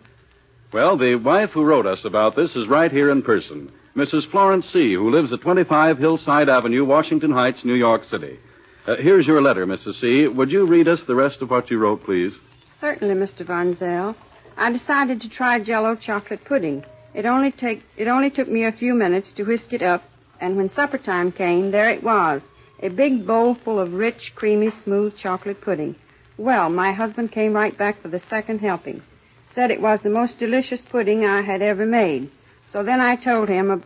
Well, 0.73 0.97
the 0.97 1.15
wife 1.15 1.51
who 1.51 1.63
wrote 1.63 1.85
us 1.85 2.03
about 2.03 2.35
this 2.35 2.57
is 2.57 2.67
right 2.67 2.91
here 2.91 3.09
in 3.09 3.21
person. 3.21 3.71
Mrs. 3.95 4.25
Florence 4.25 4.65
C., 4.65 4.91
who 4.91 5.11
lives 5.11 5.31
at 5.31 5.39
25 5.39 5.97
Hillside 5.97 6.49
Avenue, 6.49 6.83
Washington 6.83 7.31
Heights, 7.31 7.63
New 7.63 7.75
York 7.75 8.03
City. 8.03 8.37
Uh, 8.85 8.97
here's 8.97 9.25
your 9.25 9.41
letter, 9.41 9.65
Mrs. 9.65 10.01
C. 10.01 10.27
Would 10.27 10.51
you 10.51 10.65
read 10.65 10.89
us 10.89 11.05
the 11.05 11.15
rest 11.15 11.41
of 11.41 11.49
what 11.49 11.71
you 11.71 11.77
wrote, 11.77 12.03
please? 12.03 12.33
Certainly, 12.81 13.15
Mr. 13.15 13.45
Von 13.45 13.73
Zell. 13.73 14.13
I 14.57 14.73
decided 14.73 15.21
to 15.21 15.29
try 15.29 15.57
Jello 15.57 15.95
chocolate 15.95 16.43
pudding. 16.43 16.83
It 17.13 17.25
only 17.25 17.53
take 17.53 17.81
it 17.95 18.09
only 18.09 18.29
took 18.29 18.49
me 18.49 18.65
a 18.65 18.73
few 18.73 18.93
minutes 18.93 19.31
to 19.33 19.45
whisk 19.45 19.71
it 19.71 19.81
up, 19.81 20.03
and 20.41 20.57
when 20.57 20.67
supper 20.67 20.97
time 20.97 21.31
came, 21.31 21.71
there 21.71 21.89
it 21.91 22.03
was, 22.03 22.41
a 22.83 22.89
big 22.89 23.25
bowl 23.25 23.55
full 23.55 23.79
of 23.79 23.93
rich, 23.93 24.35
creamy, 24.35 24.69
smooth 24.69 25.15
chocolate 25.15 25.61
pudding. 25.61 25.95
Well, 26.37 26.69
my 26.69 26.91
husband 26.91 27.31
came 27.31 27.53
right 27.53 27.77
back 27.77 28.01
for 28.01 28.07
the 28.07 28.19
second 28.19 28.59
helping. 28.59 29.01
Said 29.43 29.69
it 29.69 29.81
was 29.81 30.01
the 30.01 30.09
most 30.09 30.39
delicious 30.39 30.81
pudding 30.81 31.25
I 31.25 31.41
had 31.41 31.61
ever 31.61 31.85
made. 31.85 32.29
So 32.65 32.83
then 32.83 33.01
I 33.01 33.15
told 33.15 33.49
him 33.49 33.83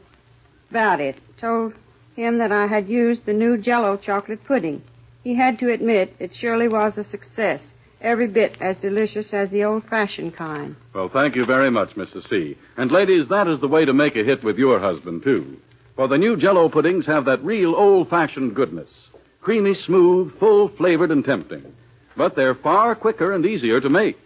about 0.70 1.02
it. 1.02 1.18
Told 1.38 1.74
him 2.16 2.38
that 2.38 2.52
I 2.52 2.68
had 2.68 2.88
used 2.88 3.25
the 3.25 3.34
new 3.34 3.58
Jello 3.58 3.98
chocolate 3.98 4.44
pudding. 4.44 4.82
He 5.24 5.34
had 5.34 5.60
to 5.60 5.72
admit 5.72 6.16
it 6.20 6.36
surely 6.36 6.68
was 6.68 6.98
a 6.98 7.04
success, 7.04 7.74
every 8.00 8.28
bit 8.28 8.56
as 8.62 8.78
delicious 8.78 9.34
as 9.34 9.50
the 9.50 9.64
old-fashioned 9.64 10.36
kind. 10.36 10.75
Well, 10.94 11.10
thank 11.10 11.36
you 11.36 11.46
very 11.46 11.72
much, 11.72 11.96
Mrs. 11.96 12.28
C. 12.28 12.58
And 12.78 12.92
ladies, 12.92 13.28
that 13.30 13.48
is 13.48 13.60
the 13.60 13.68
way 13.68 13.86
to 13.86 13.94
make 13.94 14.16
a 14.16 14.24
hit 14.24 14.44
with 14.44 14.60
your 14.60 14.80
husband, 14.80 15.24
too. 15.24 15.60
For 15.96 16.08
the 16.08 16.18
new 16.20 16.38
Jello 16.38 16.70
puddings 16.70 17.08
have 17.08 17.25
that 17.25 17.44
real 17.44 17.75
old-fashioned 17.75 18.56
goodness. 18.56 19.10
Creamy, 19.42 19.74
smooth, 19.74 20.38
full-flavored, 20.38 21.10
and 21.10 21.25
tempting. 21.25 21.74
But 22.17 22.36
they're 22.36 22.55
far 22.55 22.95
quicker 22.95 23.34
and 23.34 23.45
easier 23.45 23.81
to 23.81 23.89
make. 23.89 24.17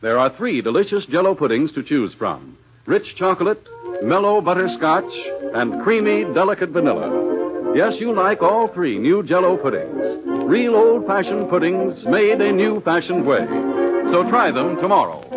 There 0.00 0.18
are 0.18 0.30
three 0.30 0.60
delicious 0.60 1.06
Jello 1.06 1.34
puddings 1.34 1.72
to 1.72 1.82
choose 1.82 2.14
from. 2.14 2.56
Rich 2.86 3.16
chocolate, 3.16 3.66
mellow 4.02 4.40
butterscotch, 4.40 5.12
and 5.54 5.82
creamy, 5.82 6.24
delicate 6.24 6.70
vanilla. 6.70 7.74
Yes, 7.74 8.00
you 8.00 8.12
like 8.12 8.42
all 8.42 8.68
three 8.68 8.98
new 8.98 9.22
Jello 9.22 9.56
puddings. 9.56 10.24
Real 10.44 10.74
old-fashioned 10.74 11.50
puddings 11.50 12.06
made 12.06 12.40
a 12.40 12.52
new-fashioned 12.52 13.26
way. 13.26 13.46
So 14.10 14.28
try 14.28 14.50
them 14.50 14.76
tomorrow. 14.76 15.27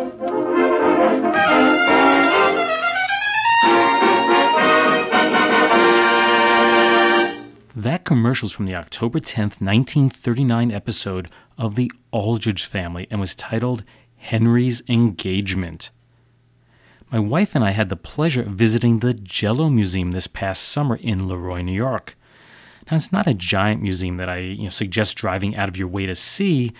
Commercial's 8.12 8.52
from 8.52 8.66
the 8.66 8.74
October 8.74 9.20
10th, 9.20 9.58
1939 9.62 10.70
episode 10.70 11.28
of 11.56 11.76
The 11.76 11.90
Aldrich 12.10 12.66
Family 12.66 13.06
and 13.10 13.18
was 13.18 13.34
titled 13.34 13.84
Henry's 14.16 14.82
Engagement. 14.86 15.88
My 17.10 17.18
wife 17.18 17.54
and 17.54 17.64
I 17.64 17.70
had 17.70 17.88
the 17.88 17.96
pleasure 17.96 18.42
of 18.42 18.48
visiting 18.48 18.98
the 18.98 19.14
Jello 19.14 19.70
Museum 19.70 20.10
this 20.10 20.26
past 20.26 20.64
summer 20.64 20.96
in 20.96 21.26
Leroy, 21.26 21.62
New 21.62 21.72
York. 21.72 22.14
Now, 22.90 22.98
it's 22.98 23.12
not 23.12 23.26
a 23.26 23.32
giant 23.32 23.80
museum 23.80 24.18
that 24.18 24.28
I 24.28 24.40
you 24.40 24.64
know, 24.64 24.68
suggest 24.68 25.16
driving 25.16 25.56
out 25.56 25.70
of 25.70 25.78
your 25.78 25.88
way 25.88 26.04
to 26.04 26.14
see, 26.14 26.74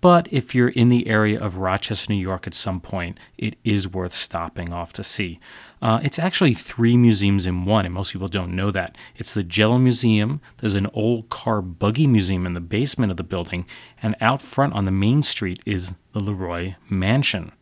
but 0.00 0.32
if 0.32 0.54
you're 0.54 0.68
in 0.68 0.88
the 0.88 1.08
area 1.08 1.40
of 1.40 1.56
Rochester, 1.56 2.12
New 2.12 2.20
York 2.20 2.46
at 2.46 2.54
some 2.54 2.80
point, 2.80 3.18
it 3.36 3.56
is 3.64 3.88
worth 3.88 4.14
stopping 4.14 4.72
off 4.72 4.92
to 4.94 5.02
see. 5.02 5.40
Uh, 5.82 6.00
it's 6.02 6.18
actually 6.18 6.54
three 6.54 6.96
museums 6.96 7.46
in 7.46 7.64
one, 7.64 7.84
and 7.84 7.94
most 7.94 8.12
people 8.12 8.28
don't 8.28 8.54
know 8.54 8.70
that. 8.70 8.96
It's 9.16 9.34
the 9.34 9.42
Jello 9.42 9.78
Museum, 9.78 10.40
there's 10.58 10.74
an 10.76 10.88
old 10.92 11.28
car 11.28 11.60
buggy 11.60 12.06
museum 12.06 12.46
in 12.46 12.54
the 12.54 12.60
basement 12.60 13.10
of 13.10 13.16
the 13.16 13.24
building, 13.24 13.66
and 14.02 14.14
out 14.20 14.42
front 14.42 14.72
on 14.74 14.84
the 14.84 14.90
main 14.90 15.22
street 15.22 15.60
is 15.66 15.94
the 16.12 16.20
Leroy 16.20 16.74
Mansion. 16.88 17.52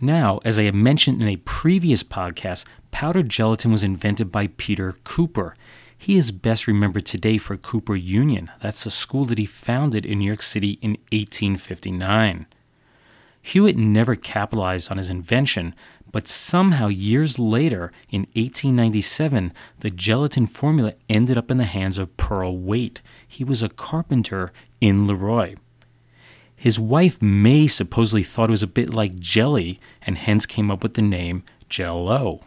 Now, 0.00 0.38
as 0.44 0.60
I 0.60 0.64
have 0.64 0.74
mentioned 0.74 1.20
in 1.20 1.28
a 1.28 1.36
previous 1.36 2.04
podcast, 2.04 2.64
powdered 2.92 3.28
gelatin 3.28 3.72
was 3.72 3.82
invented 3.82 4.30
by 4.30 4.46
Peter 4.56 4.94
Cooper. 5.02 5.54
He 6.00 6.16
is 6.16 6.30
best 6.30 6.68
remembered 6.68 7.06
today 7.06 7.38
for 7.38 7.56
Cooper 7.56 7.96
Union. 7.96 8.50
That's 8.62 8.86
a 8.86 8.90
school 8.90 9.24
that 9.26 9.38
he 9.38 9.44
founded 9.44 10.06
in 10.06 10.20
New 10.20 10.26
York 10.26 10.42
City 10.42 10.78
in 10.80 10.92
1859. 11.10 12.46
Hewitt 13.42 13.76
never 13.76 14.14
capitalized 14.14 14.90
on 14.90 14.98
his 14.98 15.10
invention, 15.10 15.74
but 16.10 16.28
somehow 16.28 16.86
years 16.86 17.38
later, 17.38 17.92
in 18.10 18.22
1897, 18.34 19.52
the 19.80 19.90
gelatin 19.90 20.46
formula 20.46 20.94
ended 21.08 21.36
up 21.36 21.50
in 21.50 21.56
the 21.56 21.64
hands 21.64 21.98
of 21.98 22.16
Pearl 22.16 22.56
Waite. 22.56 23.02
He 23.26 23.42
was 23.42 23.62
a 23.62 23.68
carpenter 23.68 24.52
in 24.80 25.06
Leroy. 25.06 25.56
His 26.54 26.78
wife 26.78 27.20
May 27.20 27.66
supposedly 27.66 28.22
thought 28.22 28.50
it 28.50 28.52
was 28.52 28.62
a 28.62 28.68
bit 28.68 28.94
like 28.94 29.18
jelly 29.18 29.80
and 30.02 30.16
hence 30.16 30.46
came 30.46 30.70
up 30.70 30.82
with 30.82 30.94
the 30.94 31.02
name 31.02 31.42
Jello. 31.68 32.40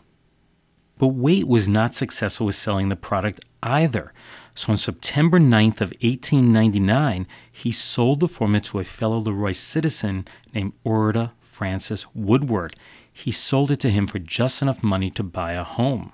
But 1.01 1.15
Waite 1.15 1.47
was 1.47 1.67
not 1.67 1.95
successful 1.95 2.45
with 2.45 2.53
selling 2.53 2.89
the 2.89 2.95
product 2.95 3.43
either. 3.63 4.13
So 4.53 4.71
on 4.71 4.77
September 4.77 5.39
9th 5.39 5.81
of 5.81 5.93
1899, 6.03 7.25
he 7.51 7.71
sold 7.71 8.19
the 8.19 8.27
formula 8.27 8.61
to 8.65 8.77
a 8.77 8.83
fellow 8.83 9.17
Leroy 9.17 9.53
citizen 9.53 10.27
named 10.53 10.75
Orda 10.85 11.31
Francis 11.39 12.05
Woodward. 12.13 12.75
He 13.11 13.31
sold 13.31 13.71
it 13.71 13.79
to 13.79 13.89
him 13.89 14.05
for 14.05 14.19
just 14.19 14.61
enough 14.61 14.83
money 14.83 15.09
to 15.09 15.23
buy 15.23 15.53
a 15.53 15.63
home. 15.63 16.13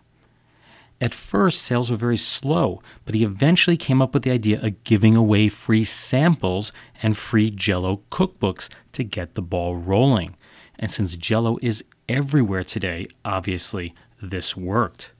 At 1.02 1.14
first, 1.14 1.64
sales 1.64 1.92
were 1.92 1.98
very 1.98 2.16
slow, 2.16 2.82
but 3.04 3.14
he 3.14 3.26
eventually 3.26 3.76
came 3.76 4.02
up 4.02 4.14
with 4.14 4.24
the 4.24 4.32
idea 4.32 4.62
of 4.62 4.86
giving 4.86 5.18
away 5.18 5.50
free 5.50 5.84
samples 5.84 6.72
and 7.04 7.18
free 7.18 7.52
Jello 7.52 8.04
cookbooks 8.10 8.70
to 8.94 9.04
get 9.04 9.36
the 9.36 9.42
ball 9.42 9.76
rolling. 9.76 10.38
And 10.80 10.90
since 10.90 11.18
Jello 11.18 11.58
is 11.62 11.84
everywhere 12.08 12.64
today, 12.64 13.08
obviously 13.26 13.94
this 14.22 14.56
worked. 14.56 15.14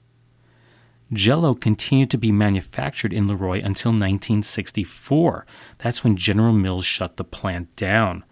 Jello 1.12 1.54
continued 1.54 2.10
to 2.10 2.18
be 2.18 2.30
manufactured 2.30 3.12
in 3.12 3.28
Leroy 3.28 3.58
until 3.58 3.92
1964. 3.92 5.46
That's 5.78 6.04
when 6.04 6.16
General 6.16 6.52
Mills 6.52 6.84
shut 6.84 7.16
the 7.16 7.24
plant 7.24 7.74
down. 7.76 8.24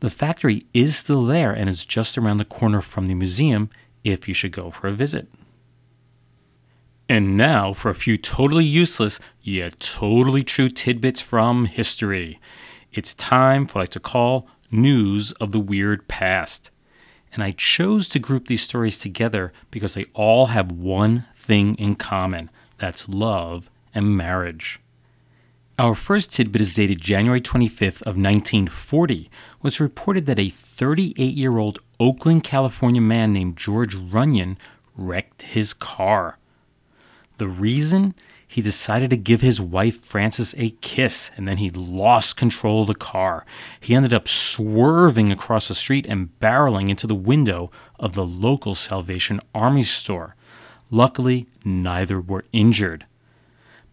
The 0.00 0.08
factory 0.08 0.66
is 0.72 0.96
still 0.96 1.26
there 1.26 1.52
and 1.52 1.68
is 1.68 1.84
just 1.84 2.16
around 2.16 2.38
the 2.38 2.44
corner 2.46 2.80
from 2.80 3.06
the 3.06 3.14
museum 3.14 3.68
if 4.02 4.26
you 4.26 4.32
should 4.32 4.52
go 4.52 4.70
for 4.70 4.88
a 4.88 4.92
visit. 4.92 5.28
And 7.06 7.36
now 7.36 7.72
for 7.72 7.90
a 7.90 7.94
few 7.94 8.16
totally 8.16 8.64
useless 8.64 9.20
yet 9.42 9.78
totally 9.80 10.42
true 10.42 10.70
tidbits 10.70 11.20
from 11.20 11.66
history. 11.66 12.40
It's 12.92 13.14
time 13.14 13.66
for 13.66 13.80
like 13.80 13.88
to 13.90 14.00
call 14.00 14.48
News 14.70 15.32
of 15.32 15.52
the 15.52 15.60
Weird 15.60 16.08
Past. 16.08 16.70
And 17.32 17.42
I 17.42 17.52
chose 17.52 18.08
to 18.08 18.18
group 18.18 18.46
these 18.46 18.62
stories 18.62 18.98
together 18.98 19.52
because 19.70 19.94
they 19.94 20.06
all 20.14 20.46
have 20.46 20.72
one 20.72 21.26
thing 21.34 21.74
in 21.76 21.94
common 21.96 22.50
that's 22.78 23.08
love 23.08 23.70
and 23.94 24.16
marriage. 24.16 24.80
Our 25.78 25.94
first 25.94 26.32
tidbit 26.32 26.60
is 26.60 26.74
dated 26.74 27.00
January 27.00 27.40
25th 27.40 28.02
of 28.02 28.16
1940. 28.16 29.30
Was 29.62 29.80
reported 29.80 30.26
that 30.26 30.38
a 30.38 30.50
38-year-old 30.50 31.78
Oakland, 31.98 32.44
California 32.44 33.00
man 33.00 33.32
named 33.32 33.56
George 33.56 33.94
Runyon 33.94 34.58
wrecked 34.94 35.42
his 35.42 35.72
car. 35.72 36.38
The 37.38 37.48
reason? 37.48 38.14
He 38.50 38.62
decided 38.62 39.10
to 39.10 39.16
give 39.16 39.42
his 39.42 39.60
wife 39.60 40.04
Frances 40.04 40.56
a 40.58 40.70
kiss 40.80 41.30
and 41.36 41.46
then 41.46 41.58
he 41.58 41.70
lost 41.70 42.36
control 42.36 42.80
of 42.80 42.88
the 42.88 42.96
car. 42.96 43.46
He 43.78 43.94
ended 43.94 44.12
up 44.12 44.26
swerving 44.26 45.30
across 45.30 45.68
the 45.68 45.74
street 45.74 46.04
and 46.08 46.36
barreling 46.40 46.88
into 46.88 47.06
the 47.06 47.14
window 47.14 47.70
of 48.00 48.14
the 48.14 48.26
local 48.26 48.74
Salvation 48.74 49.38
Army 49.54 49.84
store. 49.84 50.34
Luckily, 50.90 51.46
neither 51.64 52.20
were 52.20 52.44
injured. 52.52 53.06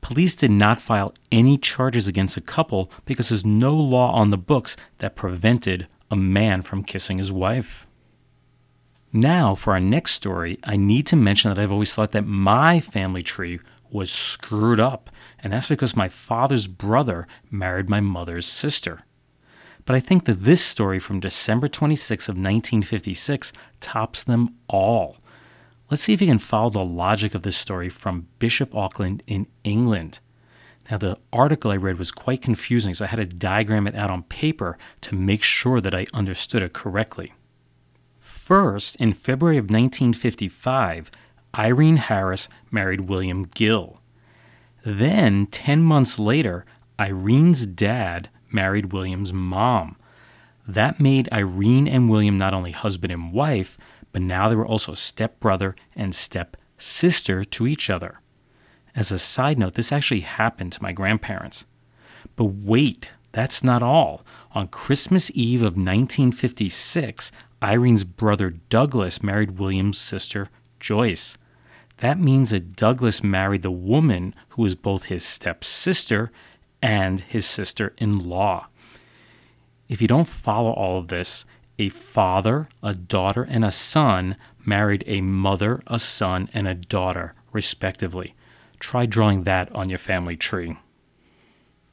Police 0.02 0.34
did 0.34 0.50
not 0.50 0.82
file 0.82 1.14
any 1.32 1.60
charges 1.60 2.08
against 2.08 2.34
the 2.34 2.42
couple 2.42 2.92
because 3.06 3.30
there's 3.30 3.46
no 3.46 3.76
law 3.76 4.12
on 4.14 4.32
the 4.32 4.40
books 4.40 4.76
that 4.98 5.16
prevented 5.16 5.86
a 6.10 6.16
man 6.16 6.64
from 6.64 6.84
kissing 6.84 7.20
his 7.20 7.32
wife. 7.32 7.86
Now, 9.14 9.54
for 9.54 9.74
our 9.74 9.80
next 9.80 10.14
story, 10.14 10.58
I 10.64 10.78
need 10.78 11.06
to 11.08 11.16
mention 11.16 11.50
that 11.50 11.60
I've 11.60 11.72
always 11.72 11.94
thought 11.94 12.12
that 12.12 12.26
my 12.26 12.80
family 12.80 13.22
tree 13.22 13.60
was 13.92 14.12
screwed 14.12 14.80
up, 14.80 15.10
and 15.40 15.54
that's 15.54 15.70
because 15.70 15.96
my 15.96 16.10
father's 16.10 16.68
brother 16.68 17.28
married 17.50 17.90
my 17.90 18.00
mother's 18.00 18.46
sister. 18.46 19.04
But 19.86 19.96
I 19.96 20.00
think 20.00 20.26
that 20.26 20.44
this 20.44 20.64
story 20.64 21.00
from 21.00 21.22
December 21.22 21.68
26 21.68 22.28
of 22.28 22.34
1956 22.34 23.54
tops 23.80 24.24
them 24.24 24.56
all. 24.68 25.18
Let's 25.90 26.04
see 26.04 26.14
if 26.14 26.22
you 26.22 26.28
can 26.28 26.40
follow 26.40 26.70
the 26.70 26.84
logic 26.84 27.34
of 27.34 27.44
this 27.44 27.56
story 27.56 27.88
from 27.88 28.28
Bishop 28.40 28.76
Auckland 28.76 29.24
in 29.26 29.48
England. 29.64 30.20
Now, 30.92 30.98
the 30.98 31.18
article 31.32 31.72
I 31.72 31.78
read 31.78 32.00
was 32.00 32.12
quite 32.12 32.42
confusing, 32.42 32.94
so 32.94 33.06
I 33.06 33.10
had 33.10 33.18
to 33.18 33.26
diagram 33.26 33.88
it 33.88 33.96
out 33.96 34.10
on 34.10 34.24
paper 34.24 34.78
to 35.02 35.16
make 35.16 35.44
sure 35.44 35.80
that 35.80 35.96
I 35.96 36.08
understood 36.14 36.64
it 36.64 36.74
correctly. 36.74 37.34
First, 38.20 38.96
in 38.98 39.14
February 39.14 39.58
of 39.58 39.66
1955, 39.66 41.12
Irene 41.56 41.98
Harris 41.98 42.48
married 42.72 43.02
William 43.02 43.46
Gill. 43.46 44.02
Then, 44.86 45.48
10 45.48 45.82
months 45.82 46.18
later, 46.18 46.66
Irene's 47.00 47.66
dad 47.66 48.30
married 48.52 48.94
William's 48.94 49.34
mom. 49.34 49.98
That 50.68 51.00
made 51.00 51.30
Irene 51.32 51.88
and 51.88 52.10
William 52.10 52.38
not 52.38 52.54
only 52.54 52.72
husband 52.72 53.12
and 53.12 53.32
wife, 53.34 53.78
but 54.12 54.22
now 54.22 54.50
they 54.50 54.56
were 54.56 54.66
also 54.66 54.94
stepbrother 54.94 55.76
and 55.96 56.16
stepsister 56.16 57.44
to 57.44 57.68
each 57.68 57.90
other. 57.90 58.20
As 58.96 59.12
a 59.12 59.20
side 59.20 59.60
note, 59.60 59.76
this 59.76 59.92
actually 59.92 60.22
happened 60.22 60.74
to 60.74 60.84
my 60.84 60.92
grandparents. 60.92 61.66
But 62.36 62.46
wait, 62.46 63.12
that's 63.32 63.64
not 63.64 63.84
all. 63.84 64.26
On 64.54 64.68
Christmas 64.68 65.30
Eve 65.36 65.62
of 65.62 65.78
1956, 65.78 67.32
Irene's 67.62 68.04
brother 68.04 68.50
Douglas 68.70 69.22
married 69.22 69.60
William's 69.60 70.00
sister 70.00 70.50
Joyce. 70.80 71.38
That 71.98 72.20
means 72.20 72.52
that 72.52 72.76
Douglas 72.76 73.24
married 73.24 73.64
the 73.64 73.72
woman 73.72 74.36
who 74.50 74.62
was 74.64 74.76
both 74.76 75.06
his 75.06 75.26
stepsister 75.26 76.32
and 76.82 77.20
his 77.20 77.46
sister 77.46 77.94
in 77.98 78.20
law. 78.20 78.68
If 79.90 80.02
you 80.02 80.08
don't 80.08 80.28
follow 80.28 80.72
all 80.72 80.98
of 80.98 81.08
this, 81.08 81.46
a 81.80 81.90
father, 81.90 82.68
a 82.84 82.94
daughter, 82.94 83.44
and 83.44 83.64
a 83.64 83.72
son 83.72 84.36
married 84.66 85.04
a 85.08 85.22
mother, 85.22 85.82
a 85.88 86.00
son, 86.00 86.50
and 86.54 86.68
a 86.68 86.74
daughter, 86.74 87.34
respectively. 87.52 88.36
Try 88.80 89.06
drawing 89.06 89.44
that 89.44 89.74
on 89.74 89.90
your 89.90 89.98
family 89.98 90.36
tree. 90.36 90.78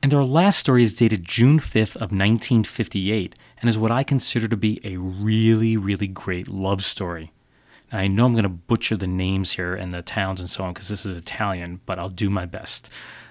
And 0.02 0.12
our 0.12 0.24
last 0.24 0.58
story 0.58 0.82
is 0.82 0.92
dated 0.92 1.24
June 1.24 1.58
5th 1.58 1.96
of 1.96 2.12
1958 2.12 3.34
and 3.58 3.70
is 3.70 3.78
what 3.78 3.90
I 3.90 4.02
consider 4.02 4.48
to 4.48 4.56
be 4.56 4.80
a 4.84 4.98
really, 4.98 5.78
really 5.78 6.08
great 6.08 6.50
love 6.50 6.82
story. 6.82 7.32
I 7.92 8.08
know 8.08 8.26
I'm 8.26 8.32
going 8.32 8.42
to 8.44 8.48
butcher 8.48 8.96
the 8.96 9.06
names 9.06 9.52
here 9.52 9.74
and 9.74 9.92
the 9.92 10.02
towns 10.02 10.40
and 10.40 10.50
so 10.50 10.64
on 10.64 10.72
because 10.72 10.88
this 10.88 11.06
is 11.06 11.16
Italian, 11.16 11.80
but 11.86 11.98
I'll 11.98 12.08
do 12.08 12.30
my 12.30 12.46
best. 12.46 12.90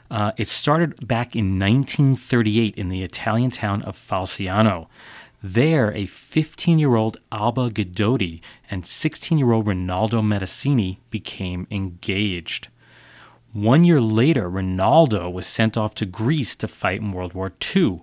Uh, 0.10 0.32
it 0.38 0.48
started 0.48 1.08
back 1.08 1.36
in 1.36 1.60
1938 1.60 2.76
in 2.76 2.88
the 2.88 3.04
Italian 3.04 3.52
town 3.52 3.82
of 3.82 3.98
Falciano. 3.98 4.88
There, 5.42 5.92
a 5.94 6.06
15 6.06 6.80
year 6.80 6.96
old 6.96 7.18
Alba 7.32 7.70
Guidotti 7.70 8.42
and 8.70 8.86
16 8.86 9.38
year 9.38 9.52
old 9.52 9.68
Rinaldo 9.68 10.22
Metasini 10.22 11.00
became 11.10 11.68
engaged. 11.70 12.70
One 13.52 13.84
year 13.84 14.02
later, 14.02 14.50
Rinaldo 14.50 15.30
was 15.30 15.46
sent 15.46 15.78
off 15.78 15.94
to 15.96 16.06
Greece 16.06 16.56
to 16.56 16.68
fight 16.68 17.02
in 17.02 17.12
World 17.12 17.34
War 17.34 17.52
II. 17.76 18.02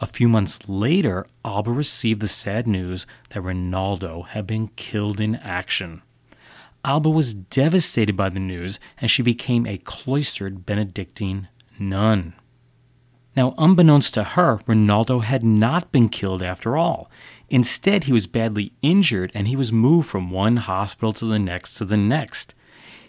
A 0.00 0.06
few 0.06 0.28
months 0.28 0.58
later, 0.68 1.26
Alba 1.44 1.70
received 1.70 2.20
the 2.20 2.28
sad 2.28 2.66
news 2.66 3.06
that 3.30 3.40
Rinaldo 3.40 4.22
had 4.22 4.46
been 4.46 4.68
killed 4.76 5.20
in 5.20 5.36
action. 5.36 6.02
Alba 6.84 7.08
was 7.08 7.34
devastated 7.34 8.16
by 8.16 8.28
the 8.28 8.38
news 8.38 8.78
and 8.98 9.10
she 9.10 9.22
became 9.22 9.66
a 9.66 9.78
cloistered 9.78 10.66
Benedictine 10.66 11.48
nun. 11.78 12.34
Now, 13.34 13.54
unbeknownst 13.58 14.14
to 14.14 14.24
her, 14.24 14.60
Rinaldo 14.66 15.20
had 15.20 15.44
not 15.44 15.92
been 15.92 16.08
killed 16.08 16.42
after 16.42 16.76
all. 16.76 17.10
Instead, 17.50 18.04
he 18.04 18.12
was 18.12 18.26
badly 18.26 18.72
injured 18.82 19.30
and 19.34 19.48
he 19.48 19.56
was 19.56 19.72
moved 19.72 20.08
from 20.08 20.30
one 20.30 20.56
hospital 20.56 21.12
to 21.14 21.26
the 21.26 21.38
next 21.38 21.74
to 21.74 21.84
the 21.84 21.96
next. 21.96 22.54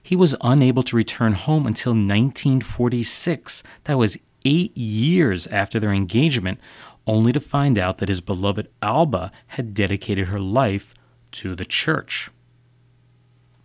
He 0.02 0.16
was 0.16 0.36
unable 0.42 0.84
to 0.84 0.96
return 0.96 1.34
home 1.34 1.68
until 1.68 1.92
1946. 1.92 3.62
That 3.84 3.98
was 3.98 4.18
eight 4.48 4.76
years 4.78 5.46
after 5.48 5.78
their 5.78 5.92
engagement, 5.92 6.60
only 7.06 7.34
to 7.34 7.40
find 7.42 7.78
out 7.78 7.98
that 7.98 8.08
his 8.08 8.22
beloved 8.22 8.70
Alba 8.82 9.32
had 9.48 9.74
dedicated 9.74 10.30
her 10.30 10.40
life 10.40 10.94
to 11.32 11.54
the 11.54 11.66
church. 11.66 12.32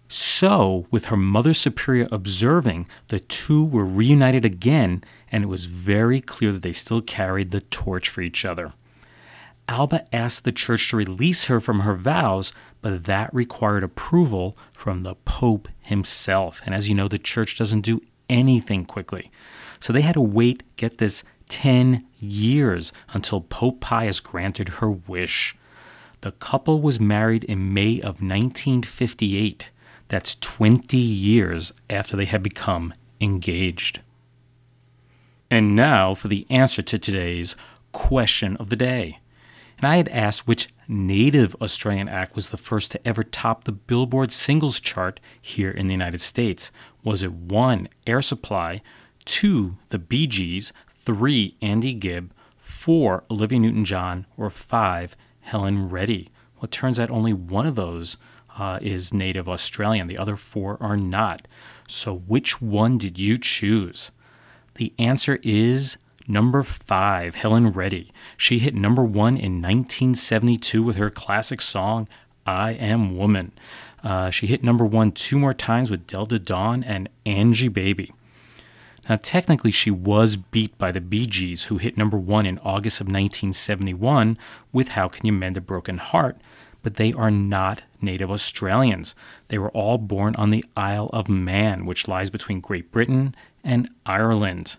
So, 0.09 0.87
with 0.91 1.07
her 1.07 1.17
mother 1.17 1.55
superior 1.55 2.09
observing, 2.11 2.89
the 3.09 3.21
two 3.21 3.65
were 3.65 3.85
reunited 3.85 4.45
again, 4.45 5.05
and 5.31 5.45
it 5.45 5.47
was 5.47 5.67
very 5.67 6.21
clear 6.21 6.53
that 6.53 6.63
they 6.63 6.73
still 6.73 7.01
carried 7.01 7.51
the 7.51 7.63
torch 7.63 8.09
for 8.09 8.21
each 8.21 8.45
other. 8.45 8.73
Alba 9.69 10.07
asked 10.13 10.45
the 10.45 10.53
church 10.53 10.91
to 10.91 10.97
release 10.97 11.47
her 11.47 11.61
from 11.61 11.81
her 11.81 11.95
vows, 11.95 12.53
but 12.83 13.05
that 13.05 13.33
required 13.33 13.85
approval 13.85 14.57
from 14.73 15.05
the 15.05 15.15
Pope 15.15 15.69
himself. 15.81 16.61
And 16.67 16.75
as 16.75 16.89
you 16.89 16.95
know, 16.95 17.09
the 17.09 17.19
church 17.19 17.57
doesn't 17.57 17.83
do 17.83 18.03
anything 18.29 18.85
quickly. 18.85 19.31
So 19.83 19.93
they 19.93 20.03
had 20.03 20.15
to 20.15 20.21
wait, 20.21 20.63
get 20.77 20.99
this, 20.99 21.25
10 21.49 22.07
years 22.21 22.93
until 23.13 23.41
Pope 23.41 23.81
Pius 23.81 24.21
granted 24.21 24.69
her 24.69 24.89
wish. 24.89 25.57
The 26.21 26.31
couple 26.31 26.81
was 26.81 27.01
married 27.01 27.43
in 27.43 27.75
May 27.75 27.99
of 27.99 28.23
1958. 28.23 29.71
That's 30.07 30.37
20 30.37 30.97
years 30.97 31.73
after 31.91 32.17
they 32.17 32.27
had 32.27 32.45
become 32.45 32.95
engaged. 33.21 33.99
And 35.51 35.75
now 35.75 36.15
for 36.15 36.29
the 36.29 36.47
answer 36.49 36.83
to 36.83 36.97
today's 36.97 37.57
question 37.91 38.57
of 38.59 38.69
the 38.69 38.77
day. 38.77 39.19
And 39.79 39.89
I 39.89 39.97
had 39.97 40.09
asked 40.11 40.47
which 40.47 40.69
native 40.87 41.57
Australian 41.61 42.09
act 42.09 42.37
was 42.37 42.51
the 42.51 42.57
first 42.57 42.93
to 42.93 43.05
ever 43.05 43.25
top 43.25 43.65
the 43.65 43.73
Billboard 43.73 44.31
singles 44.31 44.79
chart 44.79 45.19
here 45.41 45.73
in 45.73 45.89
the 45.89 45.93
United 45.93 46.21
States. 46.21 46.71
Was 47.03 47.25
it 47.25 47.33
one, 47.33 47.89
Air 48.07 48.23
Supply, 48.23 48.81
two, 49.25 49.77
the 49.89 49.99
Bee 49.99 50.27
Gees, 50.27 50.73
three, 50.95 51.57
Andy 51.61 51.95
Gibb, 51.95 52.33
four, 52.57 53.25
Olivia 53.31 53.59
Newton 53.59 53.85
John, 53.85 54.27
or 54.37 54.51
five, 54.51 55.17
Helen 55.41 55.89
Reddy? 55.89 56.31
Well, 56.57 56.65
it 56.65 56.71
turns 56.71 56.99
out 57.01 57.11
only 57.11 57.33
one 57.33 57.67
of 57.67 57.75
those 57.75 58.17
uh, 58.59 58.79
is 58.83 59.15
native 59.15 59.49
Australian. 59.49 60.07
The 60.07 60.19
other 60.19 60.37
four 60.37 60.77
are 60.81 60.97
not. 60.97 61.47
So, 61.89 62.15
which 62.15 62.61
one 62.61 62.99
did 62.99 63.19
you 63.19 63.39
choose? 63.39 64.13
The 64.75 64.93
answer 64.99 65.39
is 65.43 65.97
number 66.27 66.63
five, 66.63 67.35
Helen 67.35 67.71
Reddy. 67.71 68.13
She 68.37 68.59
hit 68.59 68.75
number 68.75 69.03
one 69.03 69.37
in 69.37 69.61
1972 69.61 70.83
with 70.83 70.97
her 70.97 71.11
classic 71.11 71.61
song, 71.61 72.09
I 72.47 72.73
Am 72.73 73.17
Woman. 73.17 73.53
Uh, 74.03 74.31
she 74.31 74.47
hit 74.47 74.65
number 74.65 74.85
one 74.85 75.13
two 75.13 75.39
more 75.39 75.55
times 75.55 75.91
with 75.91 76.07
Delta 76.07 76.39
Dawn 76.39 76.83
and 76.83 77.09
Angie 77.25 77.69
Baby. 77.69 78.13
Now, 79.09 79.19
technically, 79.21 79.73
she 79.73 79.91
was 79.91 80.37
beat 80.37 80.79
by 80.79 80.93
the 80.93 81.01
Bee 81.01 81.27
Gees, 81.27 81.65
who 81.65 81.79
hit 81.79 81.99
number 81.99 82.17
one 82.17 82.47
in 82.47 82.59
August 82.59 83.01
of 83.01 83.07
1971 83.07 84.39
with 84.73 84.89
How 84.89 85.09
Can 85.09 85.27
You 85.27 85.33
Mend 85.33 85.57
a 85.57 85.61
Broken 85.61 85.99
Heart, 85.99 86.37
but 86.83 86.97
they 86.97 87.13
are 87.13 87.31
not 87.31 87.83
native 88.01 88.31
Australians. 88.31 89.15
They 89.49 89.59
were 89.59 89.71
all 89.71 89.99
born 89.99 90.37
on 90.37 90.51
the 90.51 90.65
Isle 90.77 91.11
of 91.13 91.29
Man, 91.29 91.85
which 91.85 92.07
lies 92.07 92.31
between 92.31 92.61
Great 92.61 92.93
Britain 92.93 93.35
and 93.65 93.91
Ireland. 94.07 94.77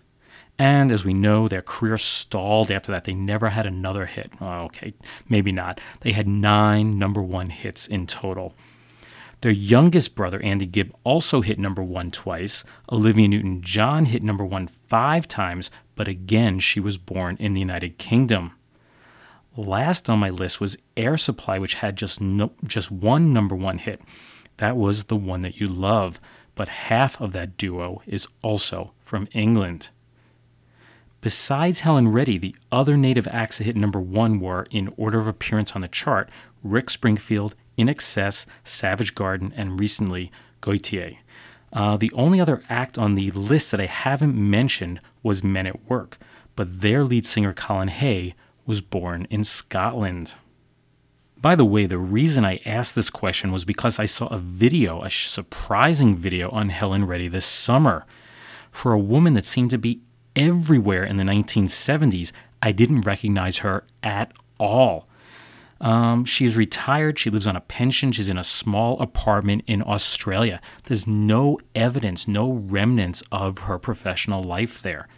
And 0.58 0.90
as 0.90 1.04
we 1.04 1.12
know, 1.12 1.48
their 1.48 1.62
career 1.62 1.98
stalled 1.98 2.70
after 2.70 2.92
that. 2.92 3.04
They 3.04 3.14
never 3.14 3.50
had 3.50 3.66
another 3.66 4.06
hit. 4.06 4.32
Oh, 4.40 4.64
okay, 4.64 4.94
maybe 5.28 5.52
not. 5.52 5.80
They 6.00 6.12
had 6.12 6.28
nine 6.28 6.98
number 6.98 7.20
one 7.20 7.50
hits 7.50 7.86
in 7.86 8.06
total. 8.06 8.54
Their 9.44 9.52
youngest 9.52 10.14
brother, 10.14 10.40
Andy 10.40 10.64
Gibb, 10.64 10.96
also 11.04 11.42
hit 11.42 11.58
number 11.58 11.82
one 11.82 12.10
twice. 12.10 12.64
Olivia 12.90 13.28
Newton 13.28 13.60
John 13.60 14.06
hit 14.06 14.22
number 14.22 14.42
one 14.42 14.68
five 14.68 15.28
times, 15.28 15.70
but 15.94 16.08
again, 16.08 16.60
she 16.60 16.80
was 16.80 16.96
born 16.96 17.36
in 17.38 17.52
the 17.52 17.60
United 17.60 17.98
Kingdom. 17.98 18.52
Last 19.54 20.08
on 20.08 20.18
my 20.18 20.30
list 20.30 20.62
was 20.62 20.78
Air 20.96 21.18
Supply, 21.18 21.58
which 21.58 21.74
had 21.74 21.94
just 21.94 22.22
no, 22.22 22.52
just 22.66 22.90
one 22.90 23.34
number 23.34 23.54
one 23.54 23.76
hit. 23.76 24.00
That 24.56 24.78
was 24.78 25.04
the 25.04 25.16
one 25.16 25.42
that 25.42 25.60
you 25.60 25.66
love, 25.66 26.22
but 26.54 26.68
half 26.88 27.20
of 27.20 27.32
that 27.32 27.58
duo 27.58 28.00
is 28.06 28.26
also 28.42 28.92
from 28.98 29.28
England. 29.32 29.90
Besides 31.20 31.80
Helen 31.80 32.08
Reddy, 32.08 32.38
the 32.38 32.56
other 32.72 32.96
native 32.96 33.28
acts 33.28 33.58
that 33.58 33.64
hit 33.64 33.76
number 33.76 34.00
one 34.00 34.40
were, 34.40 34.66
in 34.70 34.90
order 34.96 35.18
of 35.18 35.28
appearance 35.28 35.72
on 35.72 35.82
the 35.82 35.88
chart, 35.88 36.30
Rick 36.62 36.88
Springfield, 36.88 37.54
INXS, 37.78 38.46
Savage 38.62 39.14
Garden, 39.14 39.52
and 39.56 39.80
recently 39.80 40.30
Gotye. 40.62 41.18
Uh, 41.72 41.96
the 41.96 42.12
only 42.12 42.40
other 42.40 42.62
act 42.68 42.96
on 42.96 43.14
the 43.14 43.30
list 43.32 43.70
that 43.72 43.80
I 43.80 43.86
haven't 43.86 44.34
mentioned 44.34 45.00
was 45.22 45.42
Men 45.42 45.66
at 45.66 45.88
Work, 45.88 46.18
but 46.54 46.80
their 46.80 47.04
lead 47.04 47.26
singer 47.26 47.52
Colin 47.52 47.88
Hay 47.88 48.34
was 48.64 48.80
born 48.80 49.26
in 49.28 49.42
Scotland. 49.42 50.34
By 51.36 51.56
the 51.56 51.64
way, 51.64 51.84
the 51.84 51.98
reason 51.98 52.44
I 52.44 52.60
asked 52.64 52.94
this 52.94 53.10
question 53.10 53.52
was 53.52 53.64
because 53.64 53.98
I 53.98 54.06
saw 54.06 54.28
a 54.28 54.38
video, 54.38 55.02
a 55.02 55.10
surprising 55.10 56.16
video 56.16 56.48
on 56.50 56.70
Helen 56.70 57.06
Reddy 57.06 57.28
this 57.28 57.44
summer. 57.44 58.06
For 58.70 58.92
a 58.92 58.98
woman 58.98 59.34
that 59.34 59.44
seemed 59.44 59.70
to 59.70 59.78
be 59.78 60.00
everywhere 60.34 61.04
in 61.04 61.16
the 61.16 61.24
1970s, 61.24 62.32
I 62.62 62.72
didn't 62.72 63.02
recognize 63.02 63.58
her 63.58 63.84
at 64.02 64.32
all. 64.58 65.06
Um, 65.80 66.24
she 66.24 66.44
is 66.44 66.56
retired. 66.56 67.18
She 67.18 67.30
lives 67.30 67.46
on 67.46 67.56
a 67.56 67.60
pension. 67.60 68.12
She's 68.12 68.28
in 68.28 68.38
a 68.38 68.44
small 68.44 68.98
apartment 69.00 69.64
in 69.66 69.82
Australia. 69.82 70.60
There's 70.84 71.06
no 71.06 71.58
evidence, 71.74 72.26
no 72.28 72.52
remnants 72.52 73.22
of 73.32 73.60
her 73.60 73.78
professional 73.78 74.42
life 74.42 74.82
there. 74.82 75.08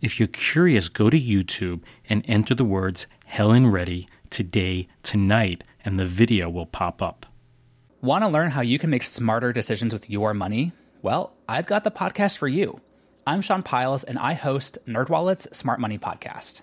If 0.00 0.18
you're 0.18 0.28
curious, 0.28 0.88
go 0.88 1.10
to 1.10 1.20
YouTube 1.20 1.82
and 2.08 2.24
enter 2.26 2.54
the 2.54 2.64
words 2.64 3.06
Helen 3.26 3.70
Reddy 3.70 4.08
today, 4.30 4.88
tonight, 5.02 5.62
and 5.84 5.98
the 5.98 6.06
video 6.06 6.48
will 6.50 6.66
pop 6.66 7.00
up. 7.00 7.26
Want 8.00 8.24
to 8.24 8.28
learn 8.28 8.50
how 8.50 8.62
you 8.62 8.80
can 8.80 8.90
make 8.90 9.04
smarter 9.04 9.52
decisions 9.52 9.92
with 9.92 10.10
your 10.10 10.34
money? 10.34 10.72
Well, 11.02 11.34
I've 11.48 11.66
got 11.66 11.84
the 11.84 11.90
podcast 11.90 12.38
for 12.38 12.48
you. 12.48 12.80
I'm 13.26 13.42
Sean 13.42 13.62
Pyles, 13.62 14.02
and 14.02 14.18
I 14.18 14.34
host 14.34 14.78
NerdWallet's 14.86 15.56
Smart 15.56 15.78
Money 15.78 15.98
Podcast. 15.98 16.62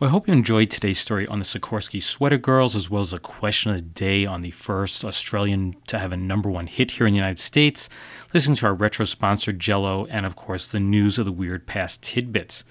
Well, 0.00 0.06
I 0.06 0.12
hope 0.12 0.28
you 0.28 0.32
enjoyed 0.32 0.70
today's 0.70 1.00
story 1.00 1.26
on 1.26 1.40
the 1.40 1.44
Sikorsky 1.44 2.00
Sweater 2.00 2.38
Girls, 2.38 2.76
as 2.76 2.88
well 2.88 3.00
as 3.00 3.12
a 3.12 3.18
question 3.18 3.72
of 3.72 3.78
the 3.78 3.82
day 3.82 4.24
on 4.24 4.42
the 4.42 4.52
first 4.52 5.04
Australian 5.04 5.74
to 5.88 5.98
have 5.98 6.12
a 6.12 6.16
number 6.16 6.48
one 6.48 6.68
hit 6.68 6.92
here 6.92 7.06
in 7.08 7.14
the 7.14 7.18
United 7.18 7.40
States, 7.40 7.88
listening 8.32 8.54
to 8.58 8.66
our 8.66 8.74
retro 8.74 9.04
sponsor 9.04 9.50
Jello, 9.50 10.06
and 10.06 10.24
of 10.24 10.36
course 10.36 10.66
the 10.66 10.78
news 10.78 11.18
of 11.18 11.24
the 11.24 11.32
weird 11.32 11.66
past 11.66 12.00
tidbits. 12.00 12.62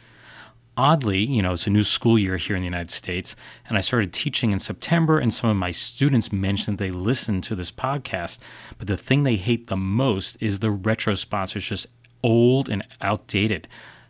Oddly, 0.77 1.19
you 1.19 1.41
know, 1.41 1.51
it's 1.51 1.67
a 1.67 1.69
new 1.69 1.83
school 1.83 2.17
year 2.17 2.37
here 2.37 2.55
in 2.55 2.61
the 2.61 2.69
United 2.69 2.91
States, 2.91 3.35
and 3.67 3.77
I 3.77 3.81
started 3.81 4.13
teaching 4.13 4.51
in 4.51 4.59
September, 4.59 5.19
and 5.19 5.33
some 5.33 5.49
of 5.49 5.57
my 5.57 5.71
students 5.71 6.31
mentioned 6.31 6.77
they 6.77 6.91
listen 6.91 7.41
to 7.41 7.55
this 7.55 7.73
podcast, 7.73 8.39
but 8.77 8.87
the 8.87 8.95
thing 8.95 9.23
they 9.23 9.35
hate 9.35 9.67
the 9.67 9.75
most 9.75 10.37
is 10.39 10.59
the 10.59 10.71
retro 10.71 11.13
sponsors, 11.13 11.65
just 11.65 11.87
old 12.23 12.69
and 12.69 12.87
outdated. 13.01 13.67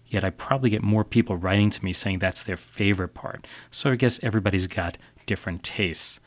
Yet 0.09 0.23
I 0.23 0.29
probably 0.29 0.69
get 0.69 0.81
more 0.81 1.03
people 1.03 1.35
writing 1.35 1.69
to 1.69 1.83
me 1.83 1.93
saying 1.93 2.19
that's 2.19 2.43
their 2.43 2.55
favorite 2.55 3.13
part. 3.13 3.45
So 3.71 3.91
I 3.91 3.95
guess 3.95 4.19
everybody's 4.23 4.67
got 4.67 4.97
different 5.25 5.63
tastes. 5.63 6.19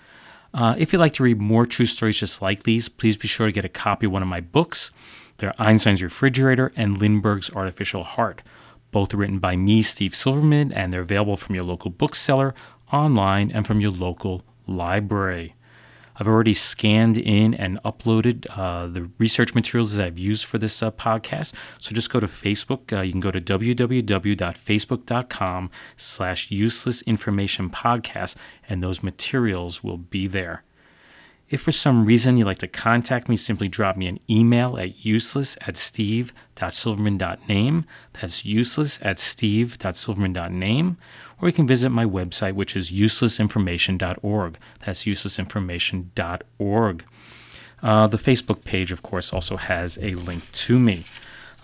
Uh, 0.52 0.74
if 0.76 0.92
you'd 0.92 0.98
like 0.98 1.12
to 1.14 1.22
read 1.22 1.40
more 1.40 1.64
true 1.64 1.86
stories 1.86 2.16
just 2.16 2.42
like 2.42 2.64
these, 2.64 2.88
please 2.88 3.16
be 3.16 3.28
sure 3.28 3.46
to 3.46 3.52
get 3.52 3.64
a 3.64 3.68
copy 3.68 4.06
of 4.06 4.12
one 4.12 4.22
of 4.22 4.28
my 4.28 4.40
books. 4.40 4.90
They're 5.38 5.54
Einstein's 5.58 6.02
Refrigerator 6.02 6.70
and 6.76 6.98
Lindbergh's 6.98 7.50
Artificial 7.50 8.04
Heart. 8.04 8.42
Both 8.90 9.14
written 9.14 9.38
by 9.38 9.56
me, 9.56 9.82
Steve 9.82 10.14
Silverman, 10.14 10.72
and 10.72 10.92
they're 10.92 11.02
available 11.02 11.36
from 11.36 11.54
your 11.54 11.64
local 11.64 11.90
bookseller, 11.90 12.54
online, 12.92 13.50
and 13.52 13.66
from 13.66 13.80
your 13.80 13.92
local 13.92 14.42
library. 14.66 15.54
I've 16.20 16.28
already 16.28 16.52
scanned 16.52 17.16
in 17.16 17.54
and 17.54 17.82
uploaded 17.82 18.46
uh, 18.50 18.88
the 18.88 19.10
research 19.18 19.54
materials 19.54 19.96
that 19.96 20.06
I've 20.06 20.18
used 20.18 20.44
for 20.44 20.58
this 20.58 20.82
uh, 20.82 20.90
podcast. 20.90 21.54
So 21.78 21.94
just 21.94 22.10
go 22.10 22.20
to 22.20 22.26
Facebook. 22.26 22.94
Uh, 22.96 23.00
you 23.00 23.12
can 23.12 23.20
go 23.20 23.30
to 23.30 23.40
www.facebook.com 23.40 25.70
slash 25.96 26.50
useless 26.50 27.00
information 27.02 27.70
podcast, 27.70 28.36
and 28.68 28.82
those 28.82 29.02
materials 29.02 29.82
will 29.82 29.96
be 29.96 30.26
there. 30.26 30.62
If 31.50 31.62
for 31.62 31.72
some 31.72 32.04
reason 32.04 32.36
you'd 32.36 32.46
like 32.46 32.58
to 32.58 32.68
contact 32.68 33.28
me, 33.28 33.34
simply 33.36 33.68
drop 33.68 33.96
me 33.96 34.06
an 34.06 34.20
email 34.30 34.78
at 34.78 35.04
useless 35.04 35.58
at 35.66 35.76
steve.silverman.name. 35.76 37.86
That's 38.20 38.44
useless 38.44 39.00
at 39.02 39.18
steve.silverman.name 39.18 40.96
or 41.40 41.48
you 41.48 41.52
can 41.52 41.66
visit 41.66 41.90
my 41.90 42.04
website, 42.04 42.54
which 42.54 42.76
is 42.76 42.92
uselessinformation.org. 42.92 44.58
That's 44.84 45.04
uselessinformation.org. 45.04 47.04
Uh, 47.82 48.06
the 48.06 48.18
Facebook 48.18 48.64
page, 48.64 48.92
of 48.92 49.02
course, 49.02 49.32
also 49.32 49.56
has 49.56 49.98
a 50.02 50.14
link 50.14 50.44
to 50.52 50.78
me. 50.78 51.06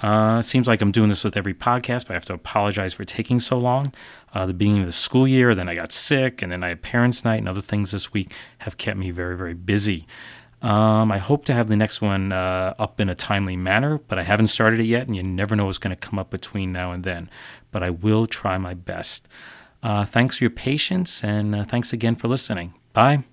Uh, 0.03 0.43
seems 0.43 0.69
like 0.69 0.83
I'm 0.83 0.93
doing 0.93 1.09
this 1.09 1.25
with 1.25 1.37
every 1.37 1.55
podcast, 1.55 2.07
but 2.07 2.11
I 2.11 2.15
have 2.15 2.25
to 2.27 2.35
apologize 2.35 2.95
for 2.95 3.05
taking 3.05 3.39
so 3.41 3.59
long. 3.59 3.93
Uh, 4.35 4.47
the 4.47 4.55
beginning 4.55 4.83
of 4.83 4.87
the 4.87 4.93
school 4.93 5.27
year, 5.27 5.55
then 5.55 5.69
I 5.69 5.75
got 5.75 5.93
sick, 5.93 6.43
and 6.43 6.53
then 6.53 6.63
I 6.63 6.69
had 6.69 6.83
parents' 6.83 7.25
night, 7.25 7.39
and 7.39 7.49
other 7.49 7.61
things 7.63 7.93
this 7.93 8.13
week 8.13 8.33
have 8.59 8.77
kept 8.77 8.99
me 8.99 9.11
very, 9.11 9.37
very 9.37 9.55
busy. 9.55 10.07
Um, 10.63 11.13
I 11.13 11.19
hope 11.19 11.45
to 11.47 11.55
have 11.55 11.69
the 11.69 11.77
next 11.77 12.01
one 12.01 12.33
uh, 12.33 12.75
up 12.79 13.01
in 13.01 13.09
a 13.09 13.15
timely 13.15 13.57
manner, 13.57 13.99
but 13.99 14.19
I 14.19 14.23
haven't 14.23 14.49
started 14.49 14.81
it 14.81 14.87
yet, 14.87 15.07
and 15.07 15.17
you 15.17 15.23
never 15.23 15.55
know 15.55 15.67
what's 15.67 15.79
going 15.79 15.95
to 15.95 16.09
come 16.09 16.19
up 16.19 16.31
between 16.31 16.73
now 16.73 16.93
and 16.93 17.05
then. 17.05 17.31
But 17.71 17.83
I 17.83 17.91
will 17.91 18.27
try 18.27 18.59
my 18.59 18.75
best. 18.75 19.29
Uh, 19.83 20.05
thanks 20.05 20.39
for 20.39 20.45
your 20.45 20.51
patience, 20.51 21.23
and 21.23 21.55
uh, 21.55 21.65
thanks 21.65 21.93
again 21.93 22.17
for 22.17 22.29
listening. 22.29 22.75
Bye. 22.93 23.25